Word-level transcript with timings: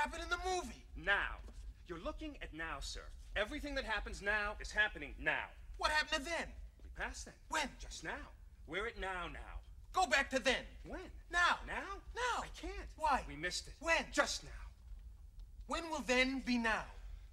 happened 0.00 0.22
in 0.22 0.30
the 0.30 0.38
movie? 0.54 0.84
Now. 0.96 1.36
You're 1.86 1.98
looking 1.98 2.36
at 2.40 2.54
now, 2.54 2.78
sir. 2.80 3.02
Everything 3.36 3.74
that 3.74 3.84
happens 3.84 4.22
now 4.22 4.54
is 4.60 4.70
happening 4.70 5.14
now. 5.18 5.46
What 5.76 5.90
happened 5.90 6.24
to 6.24 6.30
then? 6.30 6.48
We 6.82 6.90
passed 6.96 7.26
then. 7.26 7.34
When? 7.48 7.68
Just 7.78 8.02
now. 8.04 8.30
We're 8.66 8.86
at 8.86 8.98
now 8.98 9.28
now. 9.32 9.60
Go 9.92 10.06
back 10.06 10.30
to 10.30 10.38
then. 10.38 10.64
When? 10.86 11.00
Now. 11.30 11.58
Now? 11.66 12.00
Now. 12.14 12.42
I 12.42 12.46
can't. 12.60 12.88
Why? 12.96 13.24
We 13.28 13.36
missed 13.36 13.66
it. 13.66 13.74
When? 13.80 14.04
Just 14.12 14.44
now. 14.44 14.50
When 15.66 15.90
will 15.90 16.04
then 16.06 16.42
be 16.46 16.58
now? 16.58 16.84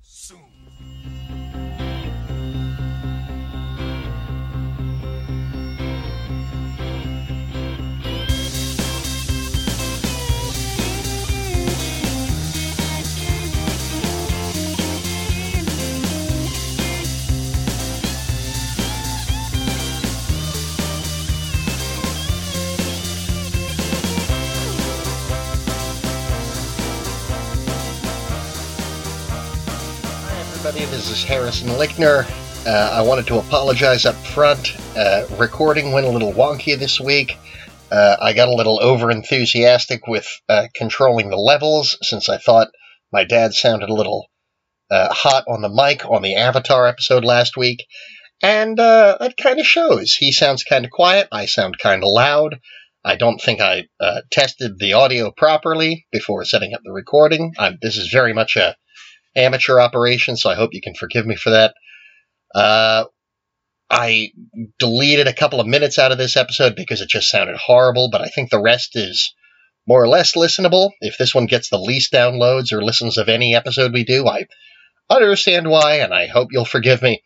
Soon. 0.01 0.96
Everybody. 30.57 30.85
This 30.85 31.11
is 31.11 31.23
Harrison 31.23 31.69
Lichtner. 31.69 32.25
Uh, 32.65 32.89
I 32.91 33.03
wanted 33.03 33.27
to 33.27 33.37
apologize 33.37 34.07
up 34.07 34.15
front. 34.15 34.75
Uh, 34.97 35.27
recording 35.37 35.91
went 35.91 36.07
a 36.07 36.09
little 36.09 36.33
wonky 36.33 36.75
this 36.75 36.99
week. 36.99 37.37
Uh, 37.91 38.17
I 38.19 38.33
got 38.33 38.47
a 38.47 38.55
little 38.55 38.81
over 38.81 39.11
enthusiastic 39.11 40.07
with 40.07 40.27
uh, 40.49 40.65
controlling 40.73 41.29
the 41.29 41.37
levels 41.37 41.95
since 42.01 42.27
I 42.27 42.39
thought 42.39 42.69
my 43.13 43.23
dad 43.23 43.53
sounded 43.53 43.89
a 43.89 43.93
little 43.93 44.31
uh, 44.89 45.13
hot 45.13 45.43
on 45.47 45.61
the 45.61 45.69
mic 45.69 46.03
on 46.09 46.23
the 46.23 46.37
Avatar 46.37 46.87
episode 46.87 47.23
last 47.23 47.55
week. 47.55 47.85
And 48.41 48.79
uh, 48.79 49.17
that 49.19 49.37
kind 49.37 49.59
of 49.59 49.65
shows. 49.67 50.13
He 50.13 50.31
sounds 50.31 50.63
kind 50.63 50.85
of 50.85 50.89
quiet. 50.91 51.27
I 51.31 51.45
sound 51.45 51.77
kind 51.77 52.03
of 52.03 52.09
loud. 52.09 52.59
I 53.05 53.15
don't 53.15 53.39
think 53.39 53.61
I 53.61 53.85
uh, 53.99 54.21
tested 54.31 54.79
the 54.79 54.93
audio 54.93 55.29
properly 55.29 56.07
before 56.11 56.45
setting 56.45 56.73
up 56.73 56.81
the 56.83 56.91
recording. 56.91 57.53
I'm, 57.59 57.77
this 57.79 57.97
is 57.97 58.07
very 58.07 58.33
much 58.33 58.55
a 58.55 58.75
amateur 59.37 59.79
operation, 59.79 60.35
so 60.35 60.49
I 60.49 60.55
hope 60.55 60.73
you 60.73 60.81
can 60.81 60.95
forgive 60.95 61.25
me 61.25 61.35
for 61.35 61.51
that. 61.51 61.75
Uh, 62.53 63.05
I 63.89 64.31
deleted 64.79 65.27
a 65.27 65.33
couple 65.33 65.61
of 65.61 65.67
minutes 65.67 65.97
out 65.97 66.11
of 66.11 66.17
this 66.17 66.35
episode 66.35 66.75
because 66.75 67.01
it 67.01 67.09
just 67.09 67.29
sounded 67.29 67.55
horrible, 67.55 68.09
but 68.11 68.21
I 68.21 68.27
think 68.27 68.49
the 68.49 68.61
rest 68.61 68.95
is 68.95 69.33
more 69.87 70.03
or 70.03 70.09
less 70.09 70.35
listenable. 70.35 70.91
If 70.99 71.17
this 71.17 71.33
one 71.33 71.45
gets 71.45 71.69
the 71.69 71.77
least 71.77 72.11
downloads 72.11 72.73
or 72.73 72.83
listens 72.83 73.17
of 73.17 73.29
any 73.29 73.55
episode 73.55 73.93
we 73.93 74.03
do, 74.03 74.27
I 74.27 74.47
understand 75.09 75.69
why, 75.69 75.99
and 75.99 76.13
I 76.13 76.27
hope 76.27 76.49
you'll 76.51 76.65
forgive 76.65 77.01
me. 77.01 77.23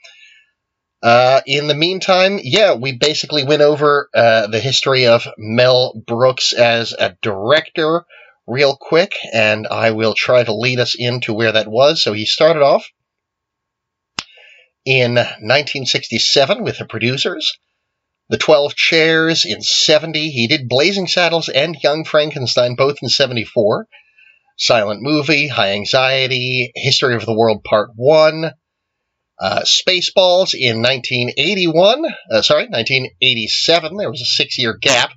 Uh, 1.02 1.42
in 1.48 1.68
the 1.68 1.74
meantime, 1.74 2.40
yeah, 2.44 2.76
we 2.76 2.96
basically 2.96 3.44
went 3.44 3.64
over 3.64 4.08
uh, 4.14 4.46
the 4.48 4.60
history 4.60 5.08
of 5.08 5.28
Mel 5.38 6.00
Brooks 6.06 6.54
as 6.54 6.94
a 6.94 7.18
director 7.24 8.06
real 8.48 8.76
quick, 8.80 9.14
and 9.34 9.68
I 9.68 9.92
will 9.92 10.14
try 10.14 10.44
to 10.44 10.54
lead 10.54 10.80
us 10.80 10.96
into 10.98 11.34
where 11.34 11.52
that 11.52 11.68
was. 11.68 12.04
So 12.04 12.14
he 12.14 12.26
started 12.26 12.62
off 12.62 12.86
in 14.86 15.16
1967 15.16 16.64
with 16.64 16.80
the 16.80 16.86
producers, 16.86 17.58
The 18.30 18.38
Twelve 18.38 18.76
Chairs 18.76 19.46
in 19.46 19.62
70. 19.62 20.30
He 20.32 20.48
did 20.48 20.70
Blazing 20.70 21.08
Saddles 21.08 21.50
and 21.50 21.78
Young 21.82 22.04
Frankenstein 22.04 22.76
both 22.76 22.98
in 23.02 23.10
74. 23.10 23.88
Silent 24.58 25.02
Movie, 25.02 25.48
High 25.48 25.72
Anxiety, 25.72 26.72
History 26.76 27.16
of 27.16 27.26
the 27.26 27.34
World 27.34 27.64
Part 27.64 27.92
1. 27.96 28.52
Uh, 29.40 29.62
Spaceballs 29.62 30.54
in 30.54 30.84
1981, 30.84 32.06
uh, 32.32 32.44
sorry, 32.44 32.68
1987. 32.68 33.98
There 33.98 34.12
was 34.12 34.22
a 34.22 34.26
six 34.26 34.60
year 34.60 34.78
gap 34.80 35.12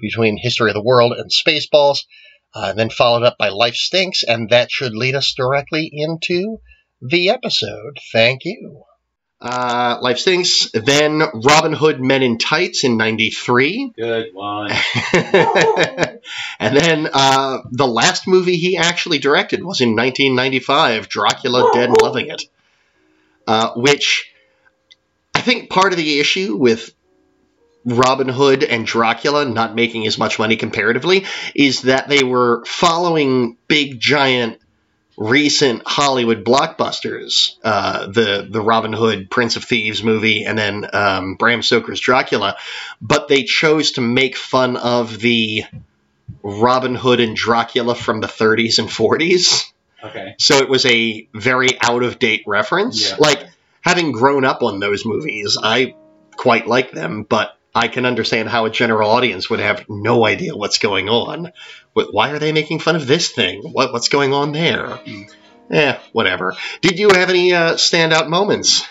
between 0.00 0.36
History 0.36 0.70
of 0.70 0.74
the 0.74 0.82
World 0.82 1.12
and 1.12 1.30
Spaceballs 1.30 2.00
uh, 2.54 2.68
and 2.70 2.78
then 2.78 2.90
followed 2.90 3.24
up 3.24 3.36
by 3.38 3.48
Life 3.48 3.76
Stinks, 3.76 4.22
and 4.22 4.50
that 4.50 4.70
should 4.70 4.94
lead 4.94 5.14
us 5.14 5.34
directly 5.36 5.88
into 5.92 6.60
the 7.00 7.30
episode. 7.30 7.98
Thank 8.12 8.44
you. 8.44 8.84
Uh, 9.40 9.98
Life 10.00 10.18
Stinks, 10.18 10.68
then 10.72 11.22
Robin 11.44 11.72
Hood 11.72 12.00
Men 12.00 12.24
in 12.24 12.38
Tights 12.38 12.82
in 12.82 12.96
93. 12.96 13.92
Good 13.96 14.34
one. 14.34 14.72
and 15.12 16.76
then 16.76 17.08
uh, 17.12 17.58
the 17.70 17.86
last 17.86 18.26
movie 18.26 18.56
he 18.56 18.76
actually 18.76 19.18
directed 19.18 19.62
was 19.62 19.80
in 19.80 19.94
1995, 19.94 21.08
Dracula 21.08 21.70
Dead 21.72 21.90
and 21.90 22.02
Loving 22.02 22.28
It. 22.28 22.42
Uh, 23.46 23.72
which 23.74 24.30
I 25.34 25.40
think 25.40 25.70
part 25.70 25.92
of 25.92 25.96
the 25.96 26.18
issue 26.18 26.56
with 26.56 26.92
Robin 27.88 28.28
Hood 28.28 28.62
and 28.62 28.86
Dracula 28.86 29.46
not 29.46 29.74
making 29.74 30.06
as 30.06 30.18
much 30.18 30.38
money 30.38 30.56
comparatively 30.56 31.24
is 31.54 31.82
that 31.82 32.08
they 32.08 32.22
were 32.22 32.64
following 32.66 33.56
big 33.66 33.98
giant 33.98 34.60
recent 35.16 35.82
Hollywood 35.86 36.44
blockbusters, 36.44 37.56
uh, 37.64 38.06
the 38.06 38.46
the 38.48 38.60
Robin 38.60 38.92
Hood 38.92 39.30
Prince 39.30 39.56
of 39.56 39.64
Thieves 39.64 40.02
movie, 40.02 40.44
and 40.44 40.56
then 40.56 40.86
um, 40.92 41.34
Bram 41.34 41.62
Stoker's 41.62 41.98
Dracula, 41.98 42.56
but 43.00 43.26
they 43.26 43.44
chose 43.44 43.92
to 43.92 44.00
make 44.00 44.36
fun 44.36 44.76
of 44.76 45.18
the 45.18 45.64
Robin 46.42 46.94
Hood 46.94 47.20
and 47.20 47.34
Dracula 47.34 47.94
from 47.94 48.20
the 48.20 48.26
30s 48.26 48.78
and 48.78 48.88
40s. 48.88 49.72
Okay. 50.04 50.34
So 50.38 50.58
it 50.58 50.68
was 50.68 50.86
a 50.86 51.26
very 51.34 51.70
out 51.80 52.04
of 52.04 52.18
date 52.18 52.44
reference. 52.46 53.10
Yeah. 53.10 53.16
Like 53.18 53.44
having 53.80 54.12
grown 54.12 54.44
up 54.44 54.62
on 54.62 54.78
those 54.78 55.04
movies, 55.04 55.58
I 55.60 55.96
quite 56.36 56.68
like 56.68 56.92
them, 56.92 57.24
but 57.24 57.57
I 57.74 57.88
can 57.88 58.06
understand 58.06 58.48
how 58.48 58.64
a 58.64 58.70
general 58.70 59.10
audience 59.10 59.50
would 59.50 59.60
have 59.60 59.84
no 59.88 60.24
idea 60.24 60.56
what's 60.56 60.78
going 60.78 61.08
on. 61.08 61.52
Why 61.92 62.30
are 62.30 62.38
they 62.38 62.52
making 62.52 62.80
fun 62.80 62.96
of 62.96 63.06
this 63.06 63.30
thing? 63.30 63.62
What 63.62 63.92
what's 63.92 64.08
going 64.08 64.32
on 64.32 64.52
there? 64.52 64.98
Eh, 65.70 65.98
whatever. 66.12 66.56
Did 66.80 66.98
you 66.98 67.10
have 67.10 67.28
any 67.28 67.52
uh, 67.52 67.74
standout 67.74 68.28
moments 68.28 68.86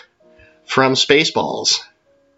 from 0.64 0.94
Spaceballs? 0.94 1.80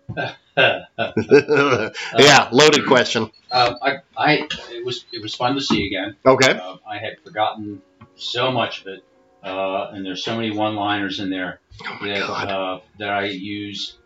yeah, 0.57 2.49
loaded 2.51 2.87
question. 2.87 3.31
Uh, 3.51 3.75
I, 3.83 3.93
I, 4.17 4.49
it 4.71 4.85
was, 4.85 5.05
it 5.13 5.23
was 5.23 5.35
fun 5.35 5.55
to 5.55 5.61
see 5.61 5.87
again. 5.87 6.17
Okay. 6.25 6.53
Uh, 6.53 6.77
I 6.87 6.99
had 6.99 7.21
forgotten 7.25 7.83
so 8.17 8.51
much 8.51 8.83
of 8.83 8.87
it, 8.89 9.05
uh, 9.43 9.91
and 9.93 10.05
there's 10.05 10.25
so 10.25 10.37
many 10.37 10.51
one-liners 10.57 11.21
in 11.21 11.31
there 11.31 11.61
Oh 11.87 11.99
that 12.03 12.23
uh, 12.23 12.81
that 12.99 13.11
I 13.11 13.25
use, 13.27 13.97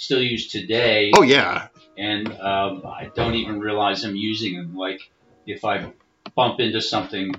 still 0.00 0.22
use 0.22 0.48
today, 0.48 1.12
Oh 1.14 1.22
yeah. 1.22 1.68
and 1.98 2.28
um, 2.40 2.82
I 2.86 3.10
don't 3.14 3.34
even 3.34 3.60
realize 3.60 4.04
I'm 4.04 4.16
using 4.16 4.56
them. 4.56 4.74
Like 4.76 5.00
if 5.46 5.64
I 5.64 5.92
bump 6.34 6.58
into 6.60 6.80
something, 6.80 7.34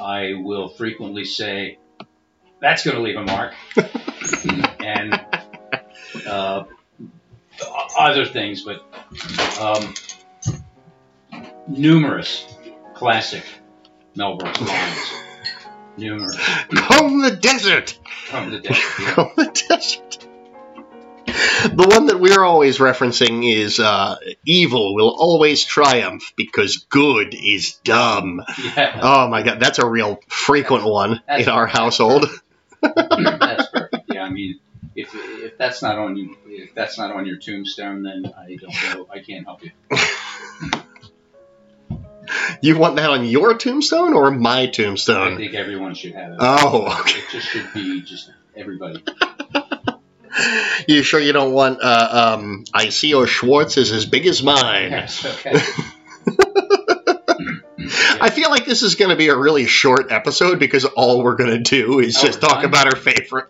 I 0.00 0.34
will 0.36 0.68
frequently 0.68 1.24
say, 1.24 1.78
"That's 2.60 2.84
going 2.84 2.96
to 2.96 3.02
leave 3.02 3.16
a 3.16 3.24
mark," 3.24 3.54
and 4.80 5.20
uh, 6.26 6.64
other 7.98 8.24
things, 8.24 8.62
but 8.62 8.82
um, 9.60 9.94
numerous 11.68 12.46
classic 12.94 13.44
Mel 14.16 14.36
Brooks 14.36 14.60
lines. 14.60 15.12
Numerous 15.96 16.36
Comb 16.76 17.22
the 17.22 17.32
desert. 17.32 17.98
from 18.26 18.50
the. 18.50 18.60
Comb 19.14 19.30
the 19.36 19.64
desert. 19.68 20.27
The 21.64 21.88
one 21.90 22.06
that 22.06 22.20
we're 22.20 22.42
always 22.44 22.78
referencing 22.78 23.50
is 23.50 23.80
uh, 23.80 24.16
evil 24.44 24.94
will 24.94 25.10
always 25.10 25.64
triumph 25.64 26.32
because 26.36 26.86
good 26.88 27.34
is 27.34 27.74
dumb. 27.84 28.42
Yeah, 28.76 29.00
Oh 29.02 29.28
my 29.28 29.42
god, 29.42 29.58
that's 29.60 29.78
a 29.78 29.86
real 29.86 30.20
frequent 30.28 30.84
one 30.84 31.20
That's- 31.26 31.46
in 31.46 31.52
our 31.52 31.66
household. 31.66 32.26
that's 32.82 33.68
perfect. 33.70 34.04
Yeah, 34.08 34.22
I 34.22 34.30
mean, 34.30 34.60
if 34.94 35.10
if 35.14 35.58
that's 35.58 35.82
not 35.82 35.98
on 35.98 36.16
you, 36.16 36.36
if 36.46 36.74
that's 36.74 36.96
not 36.98 37.10
on 37.12 37.26
your 37.26 37.36
tombstone, 37.38 38.02
then 38.02 38.32
I 38.36 38.56
don't 38.56 38.96
know. 38.98 39.08
I 39.12 39.18
can't 39.20 39.44
help 39.44 39.62
you. 39.64 39.70
You 42.60 42.78
want 42.78 42.96
that 42.96 43.08
on 43.08 43.24
your 43.24 43.54
tombstone 43.54 44.12
or 44.12 44.30
my 44.30 44.66
tombstone? 44.66 45.34
I 45.34 45.36
think 45.36 45.54
everyone 45.54 45.94
should 45.94 46.14
have 46.14 46.32
it. 46.32 46.36
Oh, 46.40 46.98
okay. 47.00 47.20
It 47.20 47.24
just 47.30 47.46
should 47.46 47.72
be 47.72 48.02
just 48.02 48.30
everybody. 48.54 49.02
You 50.88 51.02
sure 51.02 51.20
you 51.20 51.32
don't 51.32 51.52
want 51.52 51.80
uh, 51.82 52.36
um, 52.38 52.64
ICO 52.74 53.26
Schwartz 53.26 53.76
is 53.76 53.92
as 53.92 54.06
big 54.06 54.26
as 54.26 54.42
mine? 54.42 54.90
Yes, 54.90 55.24
okay. 55.46 55.60
I 58.20 58.30
feel 58.30 58.50
like 58.50 58.64
this 58.66 58.82
is 58.82 58.96
going 58.96 59.10
to 59.10 59.16
be 59.16 59.28
a 59.28 59.36
really 59.36 59.66
short 59.66 60.10
episode 60.10 60.58
because 60.58 60.84
all 60.84 61.22
we're 61.22 61.36
going 61.36 61.50
to 61.50 61.58
do 61.60 62.00
is 62.00 62.16
Oh, 62.18 62.26
just 62.26 62.40
talk 62.40 62.64
about 62.64 62.86
our 62.86 62.96
favorite 62.96 63.46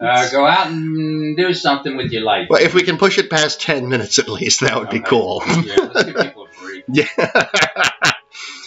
Uh, 0.00 0.30
go 0.30 0.46
out 0.46 0.66
and 0.68 1.36
do 1.36 1.52
something 1.54 1.96
with 1.96 2.12
your 2.12 2.22
life. 2.22 2.48
Well, 2.50 2.62
if 2.62 2.74
we 2.74 2.82
can 2.82 2.98
push 2.98 3.18
it 3.18 3.30
past 3.30 3.60
10 3.62 3.88
minutes 3.88 4.18
at 4.18 4.28
least, 4.28 4.60
that 4.60 4.76
would 4.78 4.90
be 4.90 5.00
cool. 5.00 5.42
Yeah, 5.46 5.76
let's 5.76 6.04
give 6.04 6.16
people 6.16 6.46
a 6.46 6.62
break. 6.62 6.84
yeah. 6.88 8.12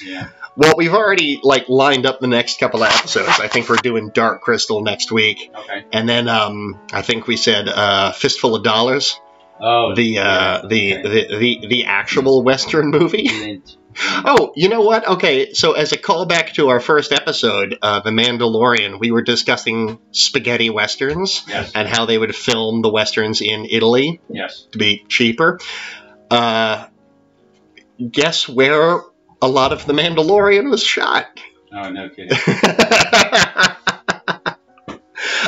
Yeah. 0.03 0.29
Well, 0.55 0.73
we've 0.77 0.93
already 0.93 1.39
like 1.43 1.69
lined 1.69 2.05
up 2.05 2.19
the 2.19 2.27
next 2.27 2.59
couple 2.59 2.83
of 2.83 2.89
episodes. 2.91 3.39
I 3.39 3.47
think 3.47 3.69
we're 3.69 3.75
doing 3.77 4.09
Dark 4.13 4.41
Crystal 4.41 4.81
next 4.81 5.11
week, 5.11 5.51
Okay. 5.55 5.85
and 5.93 6.07
then 6.09 6.27
um, 6.27 6.79
I 6.91 7.01
think 7.03 7.27
we 7.27 7.37
said 7.37 7.67
uh, 7.69 8.11
Fistful 8.11 8.55
of 8.55 8.63
Dollars, 8.63 9.19
Oh, 9.59 9.93
the 9.95 10.19
uh, 10.19 10.23
yeah, 10.23 10.61
the, 10.67 10.93
okay. 10.97 11.01
the 11.27 11.37
the 11.61 11.67
the 11.67 11.85
actual 11.85 12.43
Western 12.43 12.89
movie. 12.89 13.61
Oh, 13.99 14.53
you 14.55 14.69
know 14.69 14.81
what? 14.81 15.07
Okay, 15.07 15.53
so 15.53 15.71
as 15.71 15.91
a 15.91 15.97
callback 15.97 16.53
to 16.53 16.69
our 16.69 16.79
first 16.79 17.11
episode, 17.11 17.79
uh, 17.81 17.99
The 18.01 18.11
Mandalorian, 18.11 18.99
we 18.99 19.09
were 19.09 19.23
discussing 19.23 19.97
spaghetti 20.11 20.69
westerns 20.69 21.43
Yes. 21.47 21.71
and 21.73 21.87
how 21.87 22.05
they 22.05 22.15
would 22.19 22.35
film 22.35 22.83
the 22.83 22.89
westerns 22.91 23.41
in 23.41 23.65
Italy 23.67 24.21
Yes. 24.29 24.67
to 24.73 24.77
be 24.77 25.03
cheaper. 25.09 25.59
Uh, 26.29 26.85
guess 28.11 28.47
where 28.47 29.01
a 29.41 29.47
lot 29.47 29.71
of 29.73 29.85
The 29.85 29.93
Mandalorian 29.93 30.69
was 30.69 30.83
shot? 30.83 31.25
Oh, 31.71 31.89
no 31.89 32.09
kidding. 32.09 32.29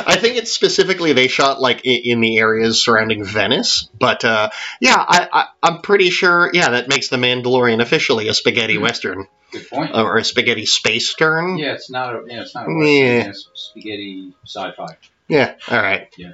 I 0.06 0.16
think 0.16 0.36
it's 0.36 0.50
specifically 0.52 1.12
they 1.12 1.28
shot 1.28 1.60
like 1.60 1.82
in 1.84 2.20
the 2.20 2.38
areas 2.38 2.82
surrounding 2.82 3.24
Venice, 3.24 3.88
but 3.98 4.24
uh, 4.24 4.50
yeah, 4.80 4.96
I, 4.96 5.28
I, 5.32 5.44
I'm 5.62 5.80
pretty 5.82 6.10
sure. 6.10 6.50
Yeah, 6.52 6.70
that 6.70 6.88
makes 6.88 7.08
the 7.08 7.16
Mandalorian 7.16 7.80
officially 7.80 8.28
a 8.28 8.34
spaghetti 8.34 8.76
Mhm. 8.76 8.82
western 8.82 9.26
Good 9.52 9.68
point. 9.68 9.94
or 9.94 10.16
a 10.16 10.24
spaghetti 10.24 10.66
space 10.66 11.08
stern. 11.10 11.58
Yeah, 11.58 11.74
it's 11.74 11.90
not 11.90 12.14
a 12.14 12.22
yeah, 12.26 12.42
it's 12.42 12.54
not 12.54 12.66
a 12.66 12.72
Yeah. 12.72 13.28
It's 13.28 13.48
spaghetti 13.54 14.32
sci-fi. 14.44 14.96
Yeah, 15.28 15.54
all 15.70 15.78
right. 15.80 16.08
Yeah. 16.18 16.32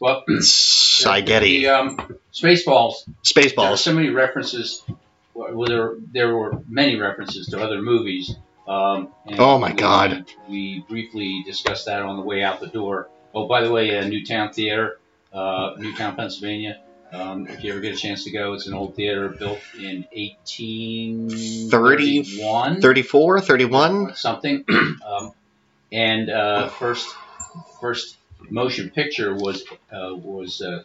Well, 0.00 0.24
the, 0.26 0.42
Spaghetti, 0.42 1.68
um, 1.68 1.96
Spaceballs. 2.34 2.94
Spaceballs. 3.24 3.78
so 3.78 3.94
many 3.94 4.08
references. 4.10 4.82
Well, 5.34 5.64
there 5.66 5.94
there 6.12 6.34
were 6.36 6.60
many 6.68 6.96
references 6.96 7.46
to 7.48 7.62
other 7.62 7.80
movies. 7.80 8.34
Um, 8.68 9.08
and 9.26 9.40
Oh, 9.40 9.58
my 9.58 9.70
we- 9.70 9.76
God. 9.76 10.26
We 10.48 10.84
briefly 10.88 11.42
discussed 11.44 11.86
that 11.86 12.02
on 12.02 12.16
the 12.16 12.22
way 12.22 12.42
out 12.42 12.60
the 12.60 12.68
door. 12.68 13.08
Oh, 13.34 13.48
by 13.48 13.62
the 13.62 13.72
way, 13.72 13.98
uh, 13.98 14.06
Newtown 14.06 14.52
Theater, 14.52 14.98
uh, 15.32 15.74
Newtown, 15.78 16.16
Pennsylvania. 16.16 16.80
Um, 17.12 17.46
if 17.46 17.62
you 17.64 17.72
ever 17.72 17.80
get 17.80 17.94
a 17.94 17.98
chance 17.98 18.24
to 18.24 18.30
go, 18.30 18.52
it's 18.54 18.66
an 18.66 18.74
old 18.74 18.94
theater 18.94 19.28
built 19.28 19.60
in 19.78 20.06
1831. 20.12 22.80
34, 22.80 23.40
31? 23.40 24.14
something. 24.14 24.64
um, 25.06 25.32
and 25.90 26.30
uh, 26.30 26.68
first 26.68 27.08
first 27.80 28.16
motion 28.50 28.90
picture 28.90 29.34
was 29.34 29.64
uh, 29.92 30.14
was 30.14 30.62
uh, 30.62 30.82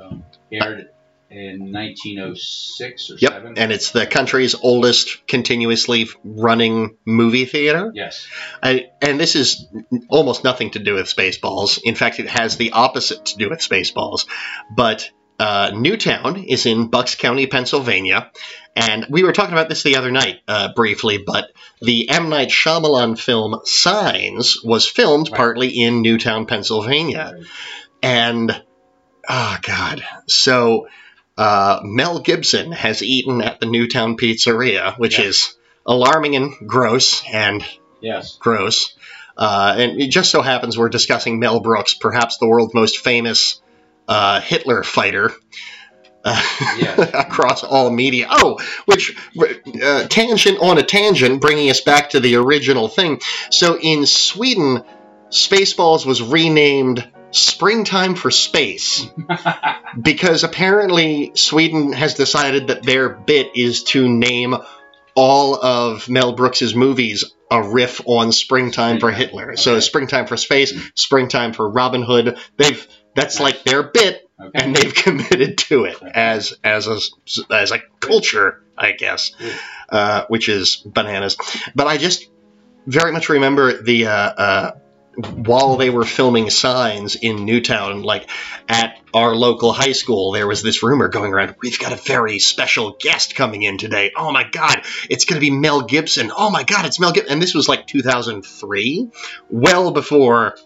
um, 0.00 0.24
aired 0.52 0.88
in 1.30 1.72
1906 1.72 3.10
or 3.10 3.14
Yep, 3.18 3.32
seven. 3.32 3.58
and 3.58 3.72
it's 3.72 3.90
the 3.90 4.06
country's 4.06 4.54
oldest 4.54 5.26
continuously 5.26 6.08
running 6.24 6.96
movie 7.04 7.44
theater. 7.44 7.90
yes. 7.94 8.26
I, 8.62 8.86
and 9.02 9.20
this 9.20 9.36
is 9.36 9.66
almost 10.08 10.44
nothing 10.44 10.70
to 10.70 10.78
do 10.78 10.94
with 10.94 11.06
Spaceballs. 11.06 11.80
In 11.84 11.94
fact, 11.94 12.18
it 12.20 12.28
has 12.28 12.56
the 12.56 12.72
opposite 12.72 13.26
to 13.26 13.36
do 13.36 13.50
with 13.50 13.58
Spaceballs. 13.60 14.26
But 14.74 15.10
uh, 15.38 15.70
Newtown 15.74 16.44
is 16.44 16.66
in 16.66 16.88
Bucks 16.88 17.14
County, 17.14 17.46
Pennsylvania. 17.46 18.30
And 18.74 19.06
we 19.10 19.22
were 19.22 19.32
talking 19.32 19.52
about 19.52 19.68
this 19.68 19.82
the 19.82 19.96
other 19.96 20.10
night 20.10 20.40
uh, 20.48 20.72
briefly, 20.74 21.18
but 21.24 21.52
the 21.80 22.08
M. 22.10 22.28
Night 22.28 22.48
Shyamalan 22.48 23.18
film 23.18 23.60
Signs 23.64 24.58
was 24.64 24.86
filmed 24.88 25.28
Right. 25.30 25.36
partly 25.36 25.68
in 25.68 26.02
Newtown, 26.02 26.46
Pennsylvania. 26.46 27.34
And, 28.02 28.62
oh, 29.28 29.56
God. 29.62 30.02
So 30.26 30.88
uh, 31.38 31.80
Mel 31.84 32.18
Gibson 32.18 32.72
has 32.72 33.02
eaten 33.02 33.40
at 33.40 33.60
the 33.60 33.66
Newtown 33.66 34.16
Pizzeria, 34.18 34.98
which 34.98 35.18
Yeah. 35.18 35.26
is 35.26 35.56
alarming 35.86 36.36
and 36.36 36.52
gross 36.66 37.22
and 37.32 37.64
Yes. 38.02 38.36
gross. 38.38 38.94
Uh, 39.36 39.74
and 39.78 40.00
it 40.02 40.10
just 40.10 40.30
so 40.30 40.42
happens 40.42 40.76
we're 40.76 40.88
discussing 40.88 41.38
Mel 41.38 41.60
Brooks, 41.60 41.94
perhaps 41.94 42.38
the 42.38 42.46
world's 42.48 42.74
most 42.74 42.98
famous 42.98 43.62
uh, 44.08 44.40
Hitler 44.40 44.82
fighter. 44.82 45.32
Uh, 46.24 46.42
Yes. 46.78 46.98
across 47.14 47.62
all 47.62 47.88
media. 47.90 48.26
Oh, 48.28 48.58
which 48.86 49.16
uh, 49.82 50.08
tangent 50.08 50.58
on 50.60 50.76
a 50.78 50.82
tangent, 50.82 51.40
bringing 51.40 51.70
us 51.70 51.80
back 51.80 52.10
to 52.10 52.20
the 52.20 52.34
original 52.36 52.88
thing. 52.88 53.20
So 53.50 53.78
in 53.80 54.04
Sweden, 54.04 54.82
Spaceballs 55.30 56.04
was 56.04 56.20
renamed 56.20 57.06
Springtime 57.30 58.14
for 58.14 58.30
Space 58.30 59.06
because 60.00 60.44
apparently 60.44 61.32
Sweden 61.34 61.92
has 61.92 62.14
decided 62.14 62.68
that 62.68 62.82
their 62.82 63.08
bit 63.10 63.52
is 63.54 63.82
to 63.84 64.08
name 64.08 64.54
all 65.14 65.54
of 65.56 66.08
Mel 66.08 66.32
Brooks's 66.32 66.74
movies 66.74 67.24
a 67.50 67.62
riff 67.62 68.00
on 68.06 68.30
Springtime 68.30 69.00
for 69.00 69.10
Hitler. 69.10 69.56
So 69.56 69.80
Springtime 69.80 70.26
for 70.26 70.36
Space, 70.36 70.72
Springtime 70.94 71.52
for 71.54 71.68
Robin 71.68 72.02
Hood. 72.02 72.38
They've 72.56 72.86
that's 73.14 73.40
like 73.40 73.64
their 73.64 73.82
bit, 73.82 74.24
Okay. 74.40 74.50
and 74.54 74.76
they've 74.76 74.94
committed 75.04 75.58
to 75.58 75.84
it 75.84 75.96
as 76.02 76.54
as 76.62 76.86
a 76.86 76.98
as 77.52 77.72
a 77.72 77.80
culture, 78.00 78.62
I 78.76 78.92
guess, 78.92 79.32
uh, 79.88 80.24
which 80.28 80.48
is 80.48 80.76
bananas. 80.76 81.36
But 81.74 81.88
I 81.88 81.96
just 81.96 82.28
very 82.86 83.10
much 83.12 83.28
remember 83.28 83.82
the 83.82 84.06
uh, 84.06 84.12
uh, 84.12 84.70
while 85.18 85.76
they 85.76 85.90
were 85.90 86.04
filming 86.04 86.48
Signs 86.48 87.16
in 87.16 87.44
Newtown, 87.44 88.02
like 88.02 88.30
at 88.68 89.00
our 89.12 89.34
local 89.34 89.72
high 89.72 89.92
school, 89.92 90.30
there 90.32 90.46
was 90.46 90.62
this 90.62 90.82
rumor 90.82 91.08
going 91.08 91.32
around. 91.32 91.56
We've 91.60 91.78
got 91.78 91.92
a 91.92 91.96
very 91.96 92.38
special 92.38 92.96
guest 93.00 93.34
coming 93.34 93.62
in 93.62 93.78
today. 93.78 94.12
Oh 94.16 94.30
my 94.30 94.44
God, 94.44 94.82
it's 95.10 95.24
going 95.24 95.40
to 95.40 95.44
be 95.44 95.50
Mel 95.50 95.82
Gibson. 95.82 96.30
Oh 96.36 96.50
my 96.50 96.62
God, 96.62 96.86
it's 96.86 97.00
Mel 97.00 97.12
Gibson. 97.12 97.32
And 97.32 97.42
this 97.42 97.54
was 97.54 97.68
like 97.68 97.86
2003, 97.86 99.10
well 99.50 99.90
before 99.90 100.56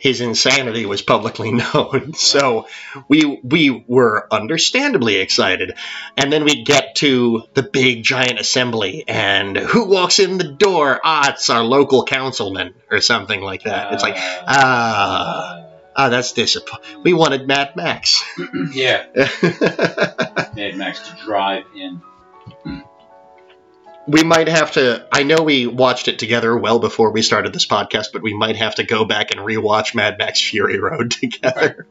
his 0.00 0.20
insanity 0.22 0.86
was 0.86 1.02
publicly 1.02 1.52
known. 1.74 2.14
So 2.14 2.66
we 3.08 3.40
we 3.44 3.84
were 3.86 4.26
understandably 4.32 5.16
excited. 5.16 5.74
And 6.16 6.32
then 6.32 6.44
we 6.44 6.64
get 6.64 6.96
to 6.96 7.42
the 7.54 7.62
big 7.62 8.02
giant 8.02 8.40
assembly, 8.40 9.04
and 9.06 9.56
who 9.56 9.84
walks 9.86 10.18
in 10.18 10.38
the 10.38 10.52
door? 10.52 11.00
Ah, 11.04 11.32
it's 11.32 11.50
our 11.50 11.62
local 11.62 12.04
councilman 12.04 12.74
or 12.90 13.00
something 13.00 13.40
like 13.40 13.64
that. 13.64 13.92
It's 13.92 14.02
like, 14.02 14.16
Uh, 14.16 14.44
ah, 14.48 15.62
ah, 15.96 16.08
that's 16.08 16.32
disappointing. 16.32 17.02
We 17.02 17.12
wanted 17.12 17.46
Mad 17.46 17.76
Max. 17.76 18.24
yeah, 18.72 19.04
Mad 19.14 20.76
Max 20.76 21.00
to 21.08 21.16
drive 21.24 21.64
in. 21.76 22.00
We 24.06 24.22
might 24.22 24.48
have 24.48 24.72
to. 24.72 25.06
I 25.12 25.22
know 25.22 25.42
we 25.42 25.66
watched 25.66 26.08
it 26.08 26.18
together 26.18 26.56
well 26.56 26.78
before 26.78 27.12
we 27.12 27.22
started 27.22 27.52
this 27.52 27.66
podcast, 27.66 28.08
but 28.12 28.22
we 28.22 28.34
might 28.34 28.56
have 28.56 28.76
to 28.76 28.84
go 28.84 29.04
back 29.04 29.30
and 29.30 29.40
rewatch 29.40 29.94
Mad 29.94 30.16
Max 30.18 30.40
Fury 30.40 30.78
Road 30.78 31.10
together. 31.10 31.86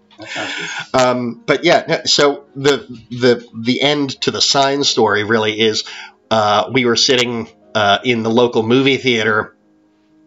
Um, 0.93 1.43
but 1.45 1.63
yeah, 1.63 2.03
so 2.05 2.45
the 2.55 2.77
the 3.09 3.47
the 3.57 3.81
end 3.81 4.21
to 4.21 4.31
the 4.31 4.41
sign 4.41 4.83
story 4.83 5.23
really 5.23 5.59
is 5.59 5.83
uh, 6.31 6.69
we 6.73 6.85
were 6.85 6.95
sitting 6.95 7.47
uh, 7.75 7.99
in 8.03 8.23
the 8.23 8.29
local 8.29 8.63
movie 8.63 8.97
theater 8.97 9.55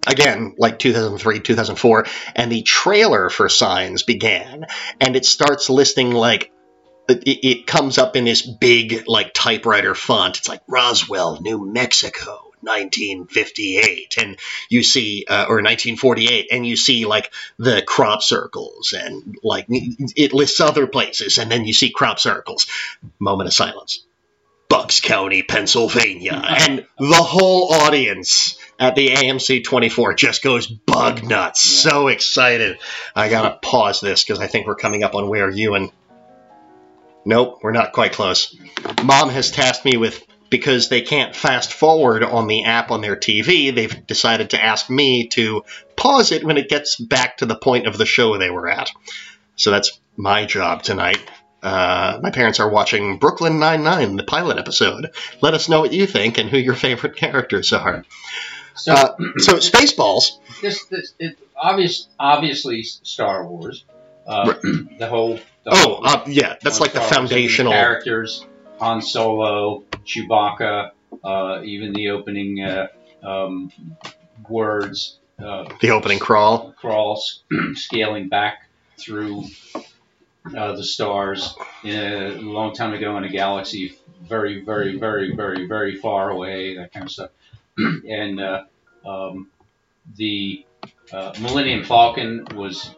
again 0.06 0.54
like 0.58 0.80
2003 0.80 1.40
2004 1.40 2.06
and 2.34 2.50
the 2.50 2.62
trailer 2.62 3.30
for 3.30 3.48
signs 3.48 4.02
began 4.02 4.66
and 5.00 5.14
it 5.14 5.24
starts 5.24 5.70
listing 5.70 6.10
like 6.10 6.51
it, 7.08 7.22
it 7.26 7.66
comes 7.66 7.98
up 7.98 8.16
in 8.16 8.24
this 8.24 8.42
big 8.42 9.06
like 9.06 9.34
typewriter 9.34 9.94
font. 9.94 10.38
It's 10.38 10.48
like 10.48 10.62
roswell 10.66 11.40
new 11.40 11.64
mexico 11.64 12.52
1958 12.62 14.14
and 14.18 14.36
you 14.68 14.82
see 14.82 15.24
uh, 15.28 15.46
or 15.48 15.56
1948 15.56 16.48
and 16.52 16.66
you 16.66 16.76
see 16.76 17.04
like 17.04 17.32
the 17.58 17.82
crop 17.82 18.22
circles 18.22 18.94
and 18.96 19.36
like 19.42 19.66
it 19.68 20.32
lists 20.32 20.60
other 20.60 20.86
places 20.86 21.38
and 21.38 21.50
then 21.50 21.64
you 21.64 21.72
see 21.72 21.90
crop 21.90 22.18
circles. 22.18 22.66
Moment 23.18 23.48
of 23.48 23.54
silence. 23.54 24.04
Bucks 24.68 25.00
county 25.00 25.42
pennsylvania. 25.42 26.40
And 26.62 26.86
the 26.98 27.14
whole 27.14 27.72
audience 27.72 28.56
at 28.78 28.94
the 28.94 29.08
amc 29.08 29.64
24 29.64 30.14
just 30.14 30.42
goes 30.42 30.66
bug 30.66 31.24
nuts. 31.24 31.62
So 31.62 32.08
excited. 32.08 32.78
I 33.14 33.28
gotta 33.28 33.58
pause 33.60 34.00
this 34.00 34.24
because 34.24 34.38
i 34.38 34.46
think 34.46 34.66
we're 34.66 34.76
coming 34.76 35.02
up 35.02 35.14
on 35.14 35.28
where 35.28 35.50
you 35.50 35.74
and 35.74 35.90
nope 37.24 37.58
we're 37.62 37.72
not 37.72 37.92
quite 37.92 38.12
close 38.12 38.56
mom 39.02 39.28
has 39.30 39.50
tasked 39.50 39.84
me 39.84 39.96
with 39.96 40.24
because 40.52 40.90
they 40.90 41.00
can't 41.00 41.34
fast 41.34 41.72
forward 41.72 42.22
on 42.22 42.46
the 42.46 42.64
app 42.64 42.90
on 42.90 43.00
their 43.00 43.16
TV, 43.16 43.74
they've 43.74 44.06
decided 44.06 44.50
to 44.50 44.62
ask 44.62 44.90
me 44.90 45.28
to 45.28 45.64
pause 45.96 46.30
it 46.30 46.44
when 46.44 46.58
it 46.58 46.68
gets 46.68 46.96
back 46.96 47.38
to 47.38 47.46
the 47.46 47.56
point 47.56 47.86
of 47.86 47.96
the 47.96 48.04
show 48.04 48.36
they 48.36 48.50
were 48.50 48.68
at. 48.68 48.90
So 49.56 49.70
that's 49.70 49.98
my 50.14 50.44
job 50.44 50.82
tonight. 50.82 51.18
Uh, 51.62 52.18
my 52.22 52.30
parents 52.30 52.60
are 52.60 52.68
watching 52.68 53.18
Brooklyn 53.18 53.60
Nine-Nine, 53.60 54.16
the 54.16 54.24
pilot 54.24 54.58
episode. 54.58 55.12
Let 55.40 55.54
us 55.54 55.70
know 55.70 55.80
what 55.80 55.94
you 55.94 56.06
think 56.06 56.36
and 56.36 56.50
who 56.50 56.58
your 56.58 56.74
favorite 56.74 57.16
characters 57.16 57.72
are. 57.72 58.04
So, 58.74 58.92
Uh, 58.92 59.16
so, 59.38 59.54
Spaceballs. 59.54 60.32
this, 60.60 60.84
this 60.86 61.14
it, 61.18 61.38
obvious, 61.56 62.08
obviously 62.20 62.82
Star 62.82 63.46
Wars. 63.46 63.86
Uh, 64.26 64.52
the 64.98 65.06
whole. 65.08 65.40
Oh, 65.66 66.00
uh, 66.02 66.24
yeah, 66.26 66.56
that's 66.62 66.80
like 66.80 66.92
the 66.92 67.00
foundational. 67.00 67.72
characters: 67.72 68.44
Han 68.78 69.00
Solo, 69.00 69.84
Chewbacca, 70.04 70.90
uh, 71.22 71.60
even 71.64 71.92
the 71.92 72.10
opening 72.10 72.62
uh, 72.62 72.88
um, 73.22 73.72
words, 74.48 75.18
uh, 75.38 75.68
The 75.80 75.90
opening 75.90 76.18
crawl. 76.18 76.72
crawls, 76.72 77.44
scaling 77.74 78.28
back 78.28 78.68
through 78.98 79.44
uh, 80.56 80.72
the 80.72 80.84
stars 80.84 81.54
in 81.84 81.96
a 81.96 82.28
long 82.40 82.74
time 82.74 82.92
ago 82.92 83.16
in 83.16 83.24
a 83.24 83.28
galaxy 83.28 83.96
very, 84.22 84.64
very, 84.64 84.98
very, 84.98 85.34
very, 85.34 85.66
very 85.66 85.96
far 85.96 86.30
away, 86.30 86.76
that 86.76 86.92
kind 86.92 87.04
of 87.04 87.10
stuff. 87.12 87.30
and 87.78 88.40
uh, 88.40 88.64
um, 89.06 89.48
the 90.16 90.64
uh, 91.12 91.32
Millennium 91.40 91.84
Falcon 91.84 92.46
was 92.54 92.94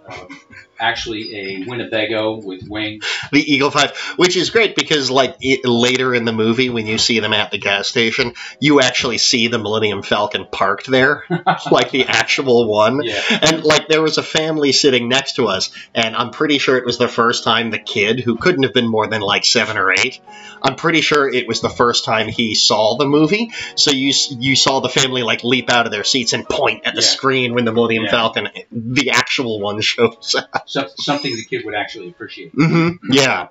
actually 0.78 1.34
a 1.36 1.64
Winnebago 1.66 2.36
with 2.36 2.68
wings. 2.68 3.04
the 3.32 3.40
Eagle 3.40 3.70
Five, 3.70 3.96
which 4.16 4.36
is 4.36 4.50
great 4.50 4.76
because 4.76 5.10
like 5.10 5.36
it, 5.40 5.64
later 5.64 6.14
in 6.14 6.24
the 6.24 6.32
movie 6.32 6.70
when 6.70 6.86
you 6.86 6.98
see 6.98 7.20
them 7.20 7.32
at 7.32 7.50
the 7.50 7.58
gas 7.58 7.88
station, 7.88 8.34
you 8.60 8.80
actually 8.80 9.18
see 9.18 9.48
the 9.48 9.58
Millennium 9.58 10.02
Falcon 10.02 10.46
parked 10.50 10.86
there, 10.86 11.24
like 11.70 11.90
the 11.90 12.06
actual 12.06 12.68
one. 12.68 13.02
Yeah. 13.02 13.22
And 13.42 13.64
like 13.64 13.88
there 13.88 14.02
was 14.02 14.18
a 14.18 14.22
family 14.22 14.72
sitting 14.72 15.08
next 15.08 15.34
to 15.36 15.46
us, 15.46 15.70
and 15.94 16.14
I'm 16.16 16.30
pretty 16.30 16.58
sure 16.58 16.76
it 16.76 16.84
was 16.86 16.98
the 16.98 17.08
first 17.08 17.44
time 17.44 17.70
the 17.70 17.78
kid, 17.78 18.20
who 18.20 18.36
couldn't 18.36 18.62
have 18.64 18.72
been 18.72 18.88
more 18.88 19.06
than 19.06 19.20
like 19.20 19.44
seven 19.44 19.76
or 19.78 19.92
eight, 19.92 20.20
I'm 20.62 20.76
pretty 20.76 21.00
sure 21.00 21.28
it 21.32 21.46
was 21.46 21.60
the 21.60 21.68
first 21.68 22.04
time 22.04 22.28
he 22.28 22.54
saw 22.54 22.96
the 22.96 23.06
movie. 23.06 23.52
So 23.76 23.90
you 23.90 24.12
you 24.38 24.56
saw 24.56 24.80
the 24.80 24.88
family 24.88 25.22
like 25.22 25.44
leap 25.44 25.70
out 25.70 25.86
of 25.86 25.92
their 25.92 26.04
seats 26.04 26.32
and 26.32 26.48
point 26.48 26.82
at 26.86 26.94
the 26.94 27.00
Yeah. 27.00 27.06
screen 27.06 27.54
when 27.54 27.64
the 27.64 27.72
Millennium 27.72 28.04
Yeah. 28.04 28.10
Falcon, 28.10 28.48
the 28.72 29.10
actual 29.10 29.60
one, 29.60 29.80
shows 29.80 30.34
up. 30.34 30.63
So, 30.66 30.88
something 30.96 31.34
the 31.34 31.44
kid 31.44 31.64
would 31.64 31.74
actually 31.74 32.08
appreciate. 32.08 32.52
hmm 32.54 32.90
Yeah. 33.10 33.48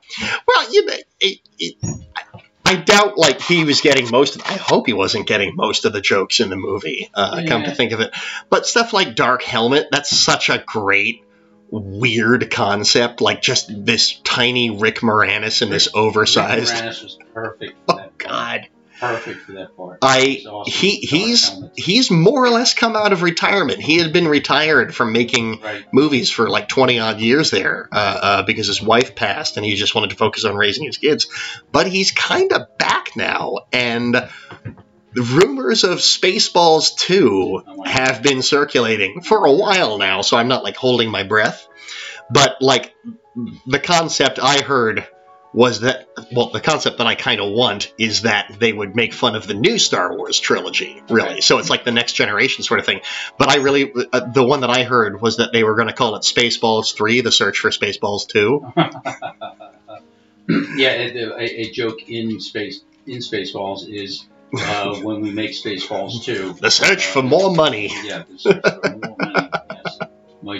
Well, 0.48 0.74
you 0.74 0.86
know, 0.86 0.94
it, 1.20 1.40
it, 1.60 1.76
I- 2.16 2.24
I 2.66 2.76
doubt 2.78 3.18
like 3.18 3.42
he 3.42 3.66
was 3.66 3.82
getting 3.82 4.10
most. 4.10 4.38
Of, 4.38 4.44
I 4.46 4.54
hope 4.54 4.88
he 4.88 4.94
wasn't 4.94 5.28
getting 5.28 5.54
most 5.56 5.84
of 5.86 5.92
the 5.94 6.00
jokes 6.02 6.40
in 6.40 6.50
the 6.50 6.56
movie. 6.56 7.10
Uh, 7.14 7.44
Come 7.46 7.64
to 7.66 7.72
think 7.72 7.92
of 7.92 8.00
it, 8.00 8.16
but 8.50 8.66
stuff 8.66 8.94
like 8.94 9.16
Dark 9.16 9.44
Helmet, 9.44 9.90
that's 9.92 10.10
such 10.10 10.50
a 10.50 10.64
great. 10.66 11.24
Weird 11.70 12.52
concept, 12.52 13.20
like 13.20 13.42
just 13.42 13.70
this 13.86 14.20
tiny 14.24 14.70
Rick 14.70 14.98
Moranis 15.00 15.62
and 15.64 15.72
this 15.72 15.90
oversized. 15.94 16.72
Rick 16.72 16.84
Moranis 16.84 17.04
was 17.04 17.18
perfect 17.34 17.88
part. 17.88 18.18
God, 18.20 18.68
Perfect 19.04 19.42
for 19.42 19.52
that 19.54 19.76
part. 19.76 20.00
I 20.02 20.44
awesome. 20.48 20.72
he 20.72 20.96
he's 20.98 21.52
he's 21.76 22.10
more 22.10 22.46
or 22.46 22.50
less 22.50 22.74
come 22.74 22.96
out 22.96 23.12
of 23.12 23.22
retirement. 23.22 23.82
He 23.82 23.98
had 23.98 24.14
been 24.14 24.30
retired 24.30 24.96
from 24.96 25.12
making 25.12 25.60
right. 25.60 25.86
movies 25.92 26.30
for 26.30 26.50
like 26.50 26.70
20 26.70 27.00
odd 27.00 27.20
years 27.20 27.52
there 27.52 27.90
uh, 27.92 28.20
uh, 28.22 28.44
because 28.44 28.68
his 28.68 28.82
wife 28.82 29.14
passed 29.14 29.58
and 29.58 29.66
he 29.66 29.76
just 29.76 29.94
wanted 29.94 30.12
to 30.12 30.16
focus 30.16 30.46
on 30.46 30.56
raising 30.56 30.86
his 30.86 30.98
kids. 30.98 31.28
But 31.70 31.88
he's 31.88 32.12
kind 32.12 32.54
of 32.54 32.78
back 32.78 33.10
now, 33.18 33.66
and 33.74 34.14
the 34.14 35.22
rumors 35.22 35.84
of 35.84 36.00
Spaceballs 36.00 36.96
2 36.96 37.84
have 37.86 38.24
been 38.24 38.42
circulating 38.42 39.22
for 39.22 39.46
a 39.46 39.52
while 39.52 39.98
now, 39.98 40.22
so 40.22 40.38
I'm 40.38 40.48
not 40.48 40.64
like 40.64 40.78
holding 40.78 41.12
my 41.12 41.24
breath. 41.24 41.68
But 42.30 42.62
like 42.62 42.96
the 43.68 43.80
concept 43.80 44.40
I 44.42 44.62
heard 44.62 45.06
was 45.54 45.82
that 45.82 46.08
well 46.32 46.50
the 46.50 46.60
concept 46.60 46.98
that 46.98 47.08
I 47.08 47.16
kind 47.16 47.40
of 47.40 47.52
want 47.52 47.94
is 47.98 48.24
that 48.24 48.56
they 48.60 48.74
would 48.74 48.96
make 48.96 49.14
fun 49.14 49.36
of 49.36 49.48
the 49.48 49.54
new 49.54 49.78
Star 49.78 50.18
Wars 50.18 50.40
trilogy 50.40 51.02
really. 51.10 51.42
So 51.42 51.60
it's 51.60 51.70
like 51.70 51.84
the 51.84 51.92
next 51.92 52.14
generation 52.14 52.64
sort 52.64 52.80
of 52.80 52.86
thing. 52.86 53.02
But 53.38 53.50
I 53.50 53.58
really 53.58 53.92
uh, 54.12 54.32
the 54.32 54.44
one 54.44 54.62
that 54.62 54.70
I 54.70 54.84
heard 54.84 55.22
was 55.22 55.38
that 55.38 55.54
they 55.54 55.64
were 55.64 55.76
going 55.76 55.88
to 55.88 55.94
call 55.94 56.16
it 56.16 56.24
Spaceballs 56.24 56.96
3 56.96 57.22
the 57.22 57.32
search 57.32 57.60
for 57.60 57.70
Spaceballs 57.70 58.28
2 58.28 58.74
yeah, 60.76 60.90
a, 60.90 61.62
a 61.62 61.72
joke 61.72 62.10
in 62.10 62.40
space 62.40 62.82
in 63.06 63.20
Spaceballs 63.20 63.88
is 63.88 64.26
uh, 64.56 64.96
when 64.98 65.22
we 65.22 65.32
make 65.32 65.52
Spaceballs 65.52 66.24
two. 66.24 66.54
the 66.62 66.70
search 66.70 67.06
for 67.06 67.22
more 67.22 67.54
money. 67.54 67.92
Yeah, 68.04 68.24
the 68.30 68.38
search 68.38 68.64
for 68.64 68.90
more 68.90 69.13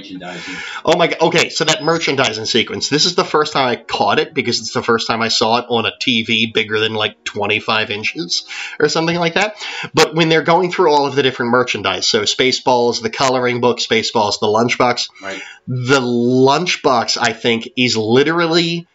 merchandising. 0.04 0.56
Oh 0.86 0.98
my 0.98 1.08
god. 1.08 1.22
Okay, 1.22 1.50
so 1.50 1.64
that 1.66 1.84
merchandising 1.84 2.46
sequence. 2.46 2.90
This 2.90 3.06
is 3.06 3.16
the 3.16 3.24
first 3.26 3.54
time 3.54 3.68
I 3.68 3.76
caught 3.76 4.20
it 4.20 4.34
because 4.34 4.60
it's 4.60 4.74
the 4.74 4.84
first 4.84 5.08
time 5.08 5.22
I 5.22 5.30
saw 5.30 5.58
it 5.60 5.66
on 5.70 5.86
a 5.86 5.92
TV 6.02 6.54
bigger 6.54 6.80
than 6.80 6.94
like 6.94 7.24
25 7.24 7.92
inches 7.92 8.46
or 8.80 8.90
something 8.90 9.16
like 9.18 9.36
that. 9.36 9.56
But 9.94 10.16
when 10.16 10.30
they're 10.30 10.42
going 10.44 10.72
through 10.72 10.92
all 10.92 11.06
of 11.06 11.16
the 11.16 11.24
different 11.24 11.52
merchandise, 11.52 12.08
so 12.08 12.22
Spaceballs, 12.24 13.02
the 13.02 13.10
coloring 13.10 13.62
book, 13.62 13.80
Spaceballs, 13.80 14.40
the 14.40 14.48
lunchbox, 14.48 15.10
Right. 15.22 15.42
the 15.68 16.02
lunchbox, 16.02 17.18
I 17.20 17.34
think, 17.34 17.70
is 17.78 17.96
literally 17.98 18.88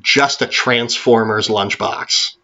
just 0.00 0.42
a 0.42 0.46
Transformers 0.46 1.48
lunchbox. 1.48 2.34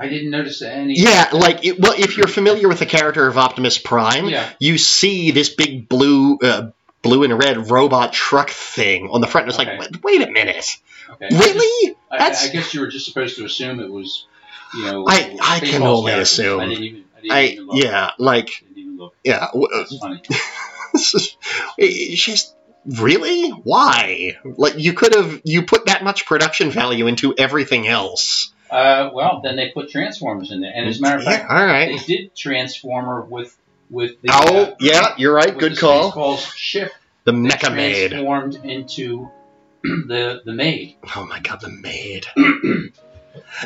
I 0.00 0.08
didn't 0.08 0.30
notice 0.30 0.62
any. 0.62 0.94
Yeah, 0.96 1.30
like 1.32 1.64
it, 1.64 1.80
well, 1.80 1.92
if 1.98 2.16
you're 2.16 2.28
familiar 2.28 2.68
with 2.68 2.78
the 2.78 2.86
character 2.86 3.26
of 3.26 3.36
Optimus 3.36 3.78
Prime, 3.78 4.28
Yeah. 4.28 4.48
you 4.60 4.78
see 4.78 5.32
this 5.32 5.48
big 5.48 5.88
blue, 5.88 6.38
uh, 6.38 6.68
blue 7.02 7.22
and 7.24 7.38
red 7.38 7.70
robot 7.70 8.12
truck 8.12 8.50
thing 8.50 9.08
on 9.10 9.20
the 9.20 9.26
front. 9.26 9.44
And 9.46 9.50
it's 9.54 9.60
Okay. 9.60 9.78
like, 9.78 10.02
wait, 10.04 10.22
a 10.22 10.30
minute, 10.30 10.66
Okay. 11.10 11.28
really? 11.30 11.96
I, 12.10 12.18
That's 12.18 12.48
I 12.48 12.52
guess 12.52 12.74
you 12.74 12.80
were 12.80 12.88
just 12.88 13.06
supposed 13.06 13.36
to 13.36 13.44
assume 13.44 13.80
it 13.80 13.90
was, 13.90 14.26
you 14.74 14.84
know. 14.84 15.04
I- 15.08 15.36
I 15.40 15.60
can 15.60 15.82
only 15.82 16.10
characters. 16.12 16.32
assume. 16.38 16.60
I 16.60 16.66
didn't 16.66 16.84
even. 16.84 17.04
I 17.16 17.20
didn't 17.20 17.32
I 17.36 17.42
even 17.46 17.66
look. 17.66 17.82
yeah, 17.84 18.10
like 18.18 18.46
Didn't 18.60 18.78
even 18.78 18.96
look. 18.96 19.14
yeah. 19.24 19.48
uh, 19.54 19.60
That's 19.76 19.96
funny. 19.98 20.22
it's 21.78 22.22
just 22.22 22.54
really 22.86 23.50
why? 23.50 24.36
Like 24.44 24.74
you 24.78 24.92
could 24.92 25.14
have 25.14 25.40
you 25.44 25.62
put 25.64 25.86
that 25.86 26.04
much 26.04 26.26
production 26.26 26.70
value 26.70 27.06
into 27.06 27.34
everything 27.36 27.86
else. 27.86 28.52
Uh, 28.70 29.10
well, 29.14 29.40
then 29.42 29.56
they 29.56 29.70
put 29.70 29.90
Transformers 29.90 30.50
in 30.50 30.60
there, 30.60 30.72
and 30.74 30.86
as 30.88 30.98
a 30.98 31.02
matter 31.02 31.16
of 31.18 31.24
Yeah, 31.24 31.30
fact, 31.38 31.50
all 31.50 31.56
they 31.58 31.64
right. 31.94 32.06
did 32.06 32.34
Transformer 32.36 33.22
with 33.22 33.56
with 33.90 34.20
the. 34.22 34.30
Oh 34.32 34.62
uh, 34.64 34.74
yeah, 34.80 35.14
you're 35.16 35.34
right. 35.34 35.56
Good 35.56 35.78
call. 35.78 36.12
Spaceballs 36.12 36.54
ship 36.54 36.92
The 37.24 37.32
Mega 37.32 37.70
Maid. 37.70 38.10
transformed 38.10 38.56
into 38.64 39.30
the 39.82 40.42
the 40.44 40.52
maid. 40.52 40.96
Oh 41.16 41.26
my 41.26 41.40
god, 41.40 41.60
the 41.60 41.70
maid. 41.70 42.26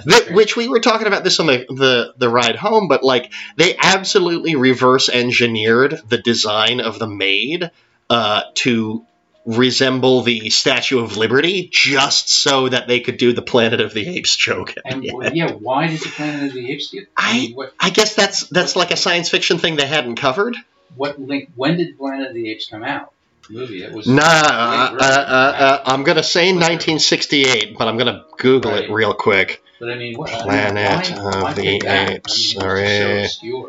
The- 0.04 0.30
which 0.32 0.54
we 0.56 0.68
were 0.68 0.80
talking 0.80 1.06
about 1.06 1.24
this 1.24 1.40
on 1.40 1.46
the, 1.46 1.64
the, 1.68 2.14
the 2.16 2.28
ride 2.28 2.56
home, 2.56 2.88
but 2.88 3.02
like 3.02 3.32
they 3.56 3.76
absolutely 3.76 4.54
reverse 4.54 5.08
engineered 5.08 6.00
the 6.08 6.18
design 6.18 6.80
of 6.80 6.98
the 6.98 7.06
maid 7.08 7.70
uh, 8.10 8.42
to 8.54 9.06
resemble 9.44 10.22
the 10.22 10.50
Statue 10.50 11.00
of 11.00 11.16
Liberty 11.16 11.68
just 11.72 12.28
so 12.28 12.68
that 12.68 12.86
they 12.86 13.00
could 13.00 13.16
do 13.16 13.32
the 13.32 13.42
Planet 13.42 13.80
of 13.80 13.92
the 13.92 14.06
Apes 14.16 14.36
joke. 14.36 14.74
And 14.84 15.04
Yeah. 15.04 15.30
yeah, 15.32 15.52
why 15.52 15.88
did 15.88 16.00
the 16.00 16.08
Planet 16.10 16.48
of 16.48 16.52
the 16.54 16.70
Apes 16.70 16.90
get? 16.90 17.08
I- 17.16 17.32
mean, 17.32 17.52
what 17.54 17.72
I 17.80 17.90
guess 17.90 18.14
that's 18.14 18.46
that's 18.48 18.76
like 18.76 18.90
a 18.90 18.96
science 18.96 19.28
fiction 19.28 19.58
thing 19.58 19.76
they 19.76 19.86
hadn't 19.86 20.16
covered. 20.16 20.56
what 20.94 21.20
link? 21.20 21.50
When 21.56 21.76
did 21.78 21.96
Planet 21.98 22.28
of 22.28 22.34
the 22.34 22.50
Apes 22.50 22.68
come 22.68 22.84
out? 22.84 23.12
Movie. 23.50 23.82
It 23.82 23.92
was 23.92 24.06
Nah, 24.06 24.22
uh, 24.22 24.24
uh, 24.24 24.96
uh, 25.00 25.02
uh, 25.02 25.82
I'm 25.86 26.04
gonna 26.04 26.22
say 26.22 26.52
1968, 26.52 27.76
but 27.76 27.88
I'm 27.88 27.96
gonna 27.98 28.24
Google 28.38 28.74
it 28.74 28.90
real 28.90 29.12
quick. 29.14 29.62
But 29.80 29.90
I 29.90 29.96
mean, 29.96 30.16
what, 30.16 30.30
I 30.30 30.34
mean, 30.34 30.42
Planet 30.42 31.10
why, 31.18 31.36
of 31.36 31.42
why 31.42 31.52
the? 31.54 31.68
Apes, 31.68 31.84
I 31.88 32.06
mean, 32.06 32.16
sorry. 32.60 33.28
so. 33.28 33.68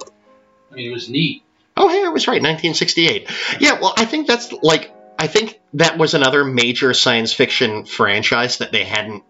I 0.71 0.75
mean, 0.75 0.89
it 0.89 0.93
was 0.93 1.09
neat. 1.09 1.43
Oh, 1.75 1.89
hey, 1.89 2.05
I 2.05 2.09
was 2.09 2.27
right, 2.27 2.41
1968. 2.41 3.27
Yeah, 3.59 3.79
well, 3.81 3.93
I 3.97 4.05
think 4.05 4.27
that's 4.27 4.51
like 4.61 4.93
I 5.17 5.25
think 5.27 5.59
that 5.75 5.97
was 5.97 6.13
another 6.13 6.43
major 6.45 6.93
science 6.93 7.33
fiction 7.33 7.85
franchise 7.85 8.57
that 8.59 8.71
they 8.71 8.83
hadn't 8.83 9.23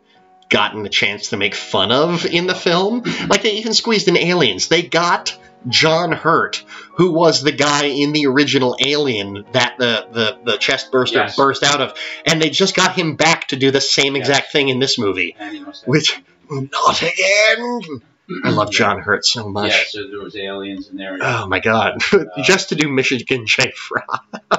gotten 0.49 0.85
a 0.85 0.89
chance 0.89 1.29
to 1.29 1.37
make 1.37 1.55
fun 1.55 1.91
of 1.91 2.25
in 2.25 2.47
the 2.47 2.55
film. 2.55 3.01
Like 3.27 3.41
they 3.43 3.53
even 3.57 3.73
squeezed 3.73 4.07
in 4.07 4.17
aliens. 4.17 4.67
They 4.67 4.83
got 4.83 5.37
John 5.67 6.11
Hurt, 6.11 6.63
who 6.97 7.11
was 7.13 7.41
the 7.41 7.53
guy 7.53 7.85
in 7.85 8.11
the 8.11 8.27
original 8.27 8.75
Alien 8.85 9.45
that 9.53 9.75
the 9.79 10.07
the, 10.11 10.37
the 10.51 10.57
chest 10.57 10.91
burster 10.91 11.19
Yes. 11.19 11.35
burst 11.37 11.63
out 11.63 11.79
of, 11.81 11.93
and 12.25 12.41
they 12.41 12.49
just 12.49 12.75
got 12.75 12.93
him 12.97 13.15
back 13.15 13.47
to 13.47 13.55
do 13.55 13.71
the 13.71 13.79
same 13.81 14.15
Yes. 14.15 14.27
exact 14.27 14.51
thing 14.51 14.67
in 14.69 14.79
this 14.79 14.99
movie. 14.99 15.35
And 15.39 15.55
he 15.55 15.61
must 15.61 15.83
have- 15.83 15.87
Which 15.89 16.21
not 16.49 17.01
again. 17.01 18.01
I 18.43 18.49
love 18.51 18.71
John 18.71 18.99
Hurt 18.99 19.25
so 19.25 19.49
much. 19.49 19.71
Yeah, 19.71 19.83
so 19.87 20.07
there 20.09 20.19
was 20.19 20.35
aliens 20.35 20.89
in 20.89 20.97
there. 20.97 21.17
Oh 21.21 21.45
my 21.47 21.59
god! 21.59 22.01
Just 22.43 22.69
to 22.69 22.75
do 22.75 22.87
Michigan 22.89 23.45
J. 23.47 23.71
Fry. 23.71 24.01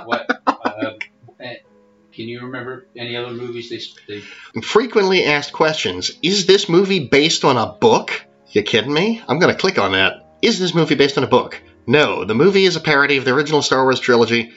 what? 0.05 0.24
Can 2.15 2.29
you 2.29 2.43
remember 2.43 2.87
any 2.97 3.17
other 3.17 3.33
movies 3.33 3.71
they 4.07 4.21
they 4.55 4.61
Frequently 4.61 5.25
asked 5.25 5.53
questions: 5.53 6.13
Is 6.23 6.47
this 6.47 6.69
movie 6.69 7.09
based 7.09 7.45
on 7.45 7.57
a 7.57 7.67
book? 7.67 8.25
You 8.51 8.63
kidding 8.63 8.93
me? 8.93 9.21
I'm 9.27 9.41
gonna 9.41 9.57
click 9.57 9.79
on 9.79 9.93
that. 9.93 10.37
Is 10.41 10.61
this 10.61 10.75
movie 10.75 10.95
based 10.95 11.19
on 11.19 11.25
a 11.25 11.29
book? 11.29 11.61
No, 11.89 12.25
the 12.25 12.35
movie 12.35 12.67
is 12.67 12.77
a 12.77 12.81
parody 12.81 13.17
of 13.17 13.25
the 13.25 13.35
original 13.35 13.63
Star 13.63 13.83
Wars 13.83 13.99
trilogy. 13.99 14.53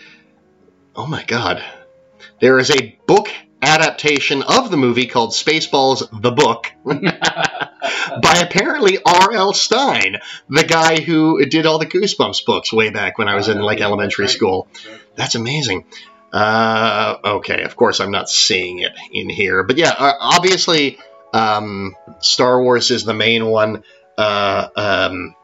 Oh 0.96 1.08
my 1.08 1.24
god! 1.24 1.64
There 2.40 2.60
is 2.60 2.70
a 2.70 3.00
book 3.08 3.30
adaptation 3.60 4.44
of 4.44 4.70
the 4.70 4.78
movie 4.78 5.08
called 5.08 5.32
Spaceballs: 5.32 6.08
The 6.22 6.32
Book 6.32 6.72
by 6.86 8.38
apparently 8.38 9.00
R.L. 9.04 9.54
Stine, 9.54 10.18
the 10.48 10.64
guy 10.64 11.02
who 11.02 11.44
did 11.46 11.66
all 11.66 11.80
the 11.80 11.88
Goosebumps 11.88 12.46
books 12.46 12.72
way 12.72 12.92
back 12.92 13.18
when 13.18 13.28
I 13.28 13.36
was 13.36 13.50
in 13.50 13.60
like 13.60 13.82
elementary 13.82 14.28
school. 14.28 14.68
That's 15.16 15.34
amazing. 15.34 15.86
Uh, 16.34 17.15
okay, 17.24 17.63
of 17.63 17.75
course 17.75 18.00
I'm 18.00 18.12
not 18.12 18.29
seeing 18.29 18.79
it 18.79 18.91
in 19.12 19.29
here, 19.29 19.63
but 19.63 19.77
yeah, 19.77 19.93
uh, 19.98 20.13
obviously, 20.19 20.98
um, 21.34 21.96
Star 22.19 22.62
Wars 22.62 22.91
is 22.91 23.03
the 23.05 23.13
main 23.13 23.46
one. 23.46 23.84
uh, 24.17 24.67
um, 24.75 25.36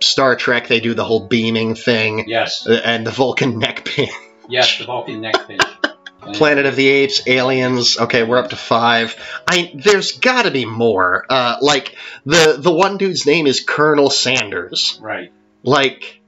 Star 0.00 0.34
Trek, 0.36 0.66
they 0.68 0.80
do 0.80 0.92
the 0.94 1.04
whole 1.04 1.28
beaming 1.28 1.74
thing, 1.76 2.28
Yes, 2.28 2.66
uh, 2.66 2.80
and 2.84 3.06
the 3.06 3.10
Vulcan 3.12 3.58
neck 3.58 3.84
pin. 3.94 4.08
yes, 4.48 4.78
the 4.78 4.84
Vulcan 4.84 5.20
neck 5.20 5.46
pinch. 5.46 5.62
Planet 6.34 6.64
of 6.64 6.74
the 6.74 6.88
Apes, 6.88 7.26
Aliens. 7.28 7.98
Okay, 7.98 8.22
we're 8.22 8.38
up 8.38 8.48
to 8.50 8.56
five. 8.56 9.14
I 9.46 9.72
there's 9.74 10.12
got 10.18 10.42
to 10.46 10.50
be 10.50 10.64
more. 10.64 11.26
Uh, 11.28 11.58
like 11.60 11.94
the 12.24 12.56
the 12.58 12.72
one 12.72 12.96
dude's 12.96 13.26
name 13.26 13.46
is 13.46 13.60
Colonel 13.60 14.08
Sanders. 14.08 14.98
Right. 15.02 15.32
Like 15.62 16.20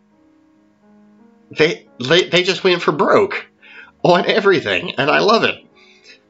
they 1.51 1.87
they 1.99 2.29
they 2.29 2.43
just 2.43 2.63
went 2.63 2.83
for 2.83 2.93
broke 2.93 3.47
on 4.13 4.27
everything, 4.27 4.95
and 4.99 5.11
I 5.11 5.21
love 5.21 5.45
it. 5.45 5.57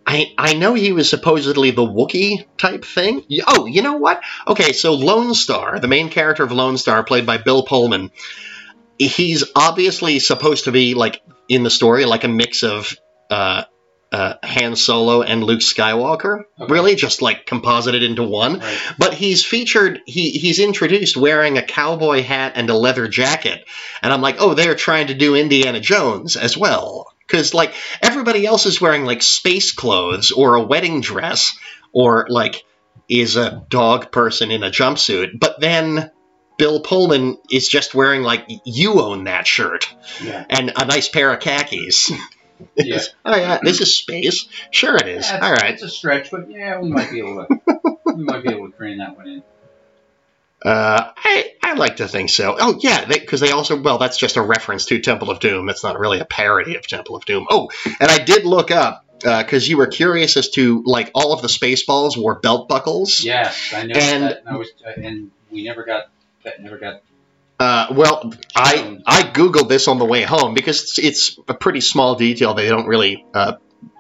I 0.06 0.32
I 0.38 0.54
know 0.54 0.74
he 0.74 0.92
was 0.92 1.10
supposedly 1.10 1.72
the 1.72 1.86
Wookiee 1.86 2.46
type 2.56 2.84
thing. 2.84 3.24
Oh, 3.46 3.66
you 3.66 3.82
know 3.82 3.96
what? 3.96 4.22
Okay, 4.46 4.72
so 4.72 4.94
Lone 4.94 5.34
Star, 5.34 5.80
the 5.80 5.88
main 5.88 6.08
character 6.08 6.44
of 6.44 6.52
Lone 6.52 6.78
Star, 6.78 7.02
played 7.02 7.26
by 7.26 7.38
Bill 7.38 7.64
Pullman, 7.64 8.12
he's 8.98 9.44
obviously 9.54 10.18
supposed 10.20 10.64
to 10.64 10.72
be 10.72 10.94
like 10.94 11.22
in 11.48 11.62
the 11.62 11.70
story 11.70 12.04
like 12.04 12.24
a 12.24 12.28
mix 12.28 12.62
of 12.62 12.96
uh, 13.30 13.64
uh, 14.12 14.34
Han 14.44 14.76
Solo 14.76 15.22
and 15.22 15.42
Luke 15.42 15.60
Skywalker. 15.60 16.44
Okay. 16.60 16.72
Really, 16.72 16.94
just 16.94 17.20
like 17.20 17.44
composited 17.44 18.02
into 18.02 18.22
one. 18.22 18.60
Right. 18.60 18.78
But 18.98 19.14
he's 19.14 19.44
featured. 19.44 20.00
He 20.06 20.30
he's 20.30 20.60
introduced 20.60 21.16
wearing 21.16 21.58
a 21.58 21.62
cowboy 21.62 22.22
hat 22.22 22.52
and 22.54 22.70
a 22.70 22.76
leather 22.76 23.08
jacket, 23.08 23.64
and 24.02 24.12
I'm 24.12 24.22
like, 24.22 24.36
oh, 24.38 24.54
they're 24.54 24.76
trying 24.76 25.08
to 25.08 25.14
do 25.14 25.34
Indiana 25.34 25.80
Jones 25.80 26.36
as 26.36 26.56
well, 26.56 27.12
because 27.26 27.54
like 27.54 27.74
everybody 28.02 28.46
else 28.46 28.66
is 28.66 28.80
wearing 28.80 29.04
like 29.04 29.22
space 29.22 29.72
clothes 29.72 30.30
or 30.32 30.54
a 30.54 30.62
wedding 30.62 31.00
dress 31.00 31.56
or 31.92 32.26
like 32.28 32.64
is 33.08 33.36
a 33.36 33.64
dog 33.68 34.10
person 34.12 34.50
in 34.50 34.62
a 34.62 34.70
jumpsuit, 34.70 35.38
but 35.38 35.60
then. 35.60 36.10
Bill 36.58 36.80
Pullman 36.80 37.36
is 37.50 37.68
just 37.68 37.94
wearing 37.94 38.22
like 38.22 38.46
you 38.64 39.02
own 39.02 39.24
that 39.24 39.46
shirt 39.46 39.94
Yeah. 40.24 40.42
and 40.48 40.72
a 40.74 40.86
nice 40.86 41.06
pair 41.06 41.30
of 41.30 41.40
khakis. 41.40 42.10
Yeah. 42.74 43.00
oh 43.26 43.36
yeah, 43.36 43.58
this 43.62 43.82
is 43.82 43.94
space. 43.94 44.48
Sure 44.70 44.96
it 44.96 45.06
is 45.06 45.28
yeah, 45.28 45.40
all 45.42 45.52
right 45.52 45.74
It's 45.74 45.82
a 45.82 45.90
stretch, 45.90 46.30
but 46.30 46.50
yeah, 46.50 46.80
we 46.80 46.88
might 46.90 47.10
be 47.10 47.18
able 47.18 47.44
to. 47.46 47.58
we 48.06 48.24
might 48.24 48.42
be 48.42 48.48
able 48.48 48.70
to 48.70 48.72
crane 48.74 48.96
that 48.96 49.14
one 49.18 49.28
in. 49.28 49.42
Uh, 50.62 51.12
I 51.16 51.52
I 51.62 51.74
like 51.74 51.96
to 51.96 52.08
think 52.08 52.30
so. 52.30 52.56
Oh 52.58 52.78
yeah, 52.80 53.04
because 53.04 53.40
they, 53.40 53.50
also 53.50 53.80
well, 53.80 53.98
that's 53.98 54.16
just 54.16 54.36
a 54.36 54.42
reference 54.42 54.86
to 54.86 54.98
Temple 55.00 55.30
of 55.30 55.38
Doom. 55.40 55.66
That's 55.66 55.84
not 55.84 55.98
really 55.98 56.18
a 56.20 56.24
parody 56.24 56.76
of 56.76 56.86
Temple 56.86 57.14
of 57.16 57.24
Doom. 57.24 57.46
Oh, 57.50 57.70
and 58.00 58.10
I 58.10 58.18
did 58.18 58.44
look 58.44 58.70
up 58.70 59.04
because 59.20 59.68
you 59.68 59.76
were 59.76 59.86
curious 59.86 60.36
as 60.36 60.48
to 60.50 60.82
like 60.84 61.10
all 61.14 61.32
of 61.32 61.42
the 61.42 61.48
Spaceballs 61.48 62.16
wore 62.16 62.36
belt 62.40 62.68
buckles. 62.68 63.22
Yes, 63.22 63.72
I 63.74 63.82
know 63.84 63.94
And- 63.98 64.22
that. 64.24 64.42
I 64.46 64.56
was, 64.56 64.68
uh, 64.86 64.90
and 65.00 65.30
we 65.50 65.64
never 65.64 65.84
got 65.84 66.08
that. 66.44 66.62
Never 66.62 66.78
got. 66.78 67.02
Uh, 67.58 67.86
well, 67.92 68.32
I 68.54 68.98
I 69.06 69.22
googled 69.22 69.68
this 69.68 69.88
on 69.88 69.98
the 69.98 70.04
way 70.04 70.22
home 70.22 70.52
because 70.54 70.82
it's, 70.82 70.98
it's 70.98 71.38
a 71.48 71.54
pretty 71.54 71.80
small 71.80 72.14
detail 72.14 72.52
they 72.54 72.68
don't 72.68 72.86
really 72.86 73.24
uh, 73.32 73.54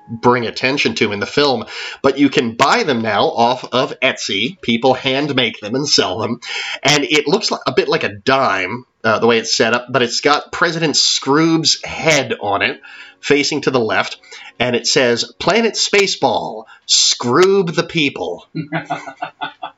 bring 0.08 0.46
attention 0.46 0.94
to 0.96 1.12
in 1.12 1.20
the 1.20 1.26
film. 1.26 1.64
But 2.02 2.18
you 2.18 2.28
can 2.28 2.56
buy 2.56 2.82
them 2.82 3.02
now 3.02 3.24
off 3.24 3.64
of 3.72 3.98
Etsy. 4.00 4.60
People 4.60 4.94
hand 4.94 5.34
make 5.34 5.60
them 5.60 5.74
and 5.74 5.88
sell 5.88 6.18
them, 6.18 6.40
and 6.82 7.04
it 7.04 7.26
looks 7.26 7.50
a 7.50 7.72
bit 7.72 7.88
like 7.88 8.04
a 8.04 8.14
dime 8.14 8.84
uh, 9.04 9.18
the 9.18 9.26
way 9.26 9.38
it's 9.38 9.54
set 9.54 9.74
up. 9.74 9.86
But 9.90 10.02
it's 10.02 10.20
got 10.20 10.52
President 10.52 10.94
Scroob's 10.94 11.82
head 11.84 12.34
on 12.40 12.62
it, 12.62 12.80
facing 13.20 13.62
to 13.62 13.70
the 13.70 13.80
left, 13.80 14.18
and 14.58 14.74
it 14.74 14.86
says 14.86 15.32
"Planet 15.38 15.74
Spaceball, 15.74 16.64
Scroob 16.86 17.74
the 17.74 17.84
People." 17.84 18.46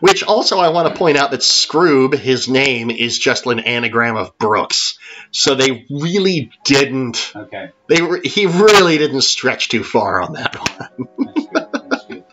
Which 0.00 0.22
also, 0.22 0.58
I 0.58 0.68
want 0.68 0.88
to 0.88 0.94
point 0.98 1.16
out 1.16 1.32
that 1.32 1.40
Scroob, 1.40 2.14
his 2.14 2.48
name, 2.48 2.90
is 2.90 3.18
just 3.18 3.46
an 3.46 3.58
anagram 3.60 4.16
of 4.16 4.38
Brooks. 4.38 4.98
So 5.32 5.54
they 5.54 5.86
really 5.90 6.50
didn't. 6.64 7.32
Okay, 7.34 7.70
They 7.88 8.02
were, 8.02 8.20
he 8.22 8.46
really 8.46 8.98
didn't 8.98 9.22
stretch 9.22 9.68
too 9.68 9.84
far 9.84 10.22
on 10.22 10.34
that 10.34 10.56
one. 10.56 11.08
that's 11.34 11.46
good. 11.46 11.68
That's 11.90 12.04
good. 12.06 12.24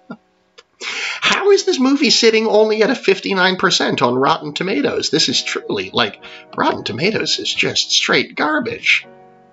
How 1.21 1.51
is 1.51 1.65
this 1.65 1.79
movie 1.79 2.09
sitting 2.09 2.47
only 2.47 2.83
at 2.83 2.89
a 2.89 2.93
59% 2.93 4.01
on 4.01 4.15
Rotten 4.15 4.53
Tomatoes? 4.53 5.09
This 5.09 5.27
is 5.29 5.41
truly 5.43 5.89
like 5.91 6.23
Rotten 6.55 6.83
Tomatoes 6.83 7.39
is 7.39 7.53
just 7.53 7.91
straight 7.91 8.35
garbage. 8.35 9.05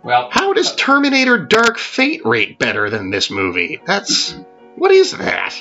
Well, 0.03 0.29
How 0.31 0.53
does 0.53 0.71
uh, 0.73 0.77
Terminator 0.77 1.39
Dark 1.39 1.79
Fate 1.79 2.25
rate 2.27 2.59
better 2.59 2.91
than 2.91 3.11
this 3.11 3.31
movie? 3.31 3.81
That's 3.85 4.33
what 4.77 4.91
is 4.91 5.13
that? 5.13 5.55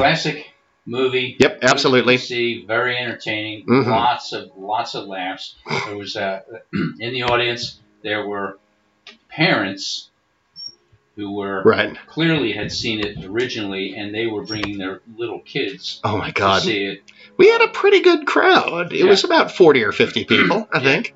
Classic 0.00 0.46
movie. 0.86 1.36
Yep, 1.38 1.58
absolutely. 1.62 2.16
See 2.18 2.64
very 2.66 2.96
entertaining. 2.96 3.66
Mhm. 3.66 3.86
Lots 3.86 4.32
of 4.32 4.50
lots 4.56 4.94
of 4.94 5.06
laughs. 5.06 5.54
There 5.86 5.96
was 5.96 6.16
uh, 6.16 6.40
in 6.72 7.12
the 7.12 7.22
audience. 7.24 7.78
There 8.02 8.26
were 8.26 8.58
parents 9.28 10.08
who 11.16 11.32
were 11.34 11.62
Right. 11.64 11.96
clearly 12.06 12.52
had 12.52 12.72
seen 12.72 13.00
it 13.00 13.24
originally, 13.24 13.94
and 13.96 14.14
they 14.14 14.26
were 14.26 14.42
bringing 14.44 14.78
their 14.78 15.00
little 15.16 15.40
kids 15.40 16.00
Oh 16.02 16.16
my 16.16 16.28
to 16.28 16.32
god. 16.32 16.62
see 16.62 16.84
it. 16.86 17.02
We 17.36 17.48
had 17.50 17.60
a 17.62 17.68
pretty 17.68 18.00
good 18.00 18.26
crowd. 18.26 18.92
It 18.92 19.00
Yeah. 19.00 19.04
was 19.06 19.24
about 19.24 19.50
40 19.52 19.82
or 19.84 19.92
50 19.92 20.24
people, 20.32 20.66
I 20.72 20.80
think. 20.80 21.14